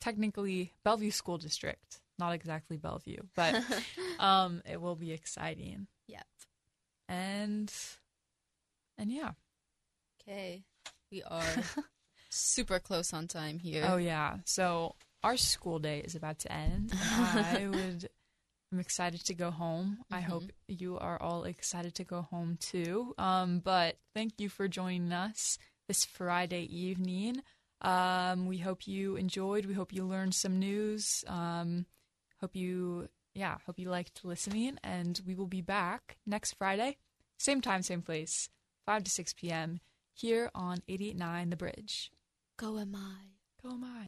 technically 0.00 0.74
Bellevue 0.84 1.10
School 1.10 1.38
District, 1.38 2.00
not 2.18 2.32
exactly 2.34 2.76
Bellevue, 2.76 3.22
but 3.34 3.62
um, 4.18 4.60
it 4.68 4.80
will 4.80 4.96
be 4.96 5.12
exciting. 5.12 5.86
Yep. 6.08 6.26
And 7.08 7.72
and 8.98 9.10
yeah. 9.12 9.32
Okay, 10.20 10.64
we 11.14 11.22
are 11.22 11.62
super 12.30 12.80
close 12.80 13.12
on 13.12 13.28
time 13.28 13.58
here. 13.60 13.84
Oh 13.88 13.96
yeah. 13.98 14.38
So 14.44 14.96
our 15.22 15.36
school 15.36 15.78
day 15.78 16.00
is 16.00 16.14
about 16.16 16.40
to 16.40 16.52
end. 16.52 16.92
I 17.18 17.66
would 17.70 18.08
I'm 18.72 18.80
excited 18.80 19.24
to 19.26 19.34
go 19.34 19.50
home. 19.52 19.98
I 20.10 20.20
Mhm. 20.20 20.24
hope 20.24 20.42
you 20.66 20.98
are 20.98 21.20
all 21.22 21.44
excited 21.44 21.94
to 21.96 22.04
go 22.04 22.22
home 22.22 22.58
too. 22.60 23.14
Um, 23.18 23.60
but 23.60 23.96
thank 24.14 24.40
you 24.40 24.48
for 24.48 24.66
joining 24.66 25.12
us 25.12 25.56
this 25.86 26.04
Friday 26.04 26.64
evening. 26.64 27.42
Um, 27.80 28.46
we 28.48 28.58
hope 28.58 28.88
you 28.88 29.14
enjoyed. 29.16 29.66
We 29.66 29.74
hope 29.74 29.92
you 29.92 30.04
learned 30.04 30.34
some 30.34 30.58
news. 30.58 31.22
Um, 31.28 31.86
hope 32.40 32.56
you 32.56 33.08
yeah, 33.34 33.58
hope 33.66 33.78
you 33.78 33.88
liked 33.90 34.24
listening 34.24 34.78
and 34.82 35.20
we 35.26 35.34
will 35.36 35.46
be 35.48 35.60
back 35.60 36.16
next 36.26 36.54
Friday. 36.54 36.96
Same 37.38 37.60
time, 37.60 37.82
same 37.82 38.00
place, 38.02 38.48
5 38.86 39.04
to 39.04 39.10
6 39.10 39.32
p.m. 39.34 39.80
here 40.14 40.50
on 40.54 40.78
889 40.88 41.50
The 41.50 41.56
Bridge. 41.56 42.10
Go 42.56 42.78
am 42.78 42.94
I. 42.96 43.34
Go 43.62 43.74
am 43.74 43.84
I. 43.84 44.06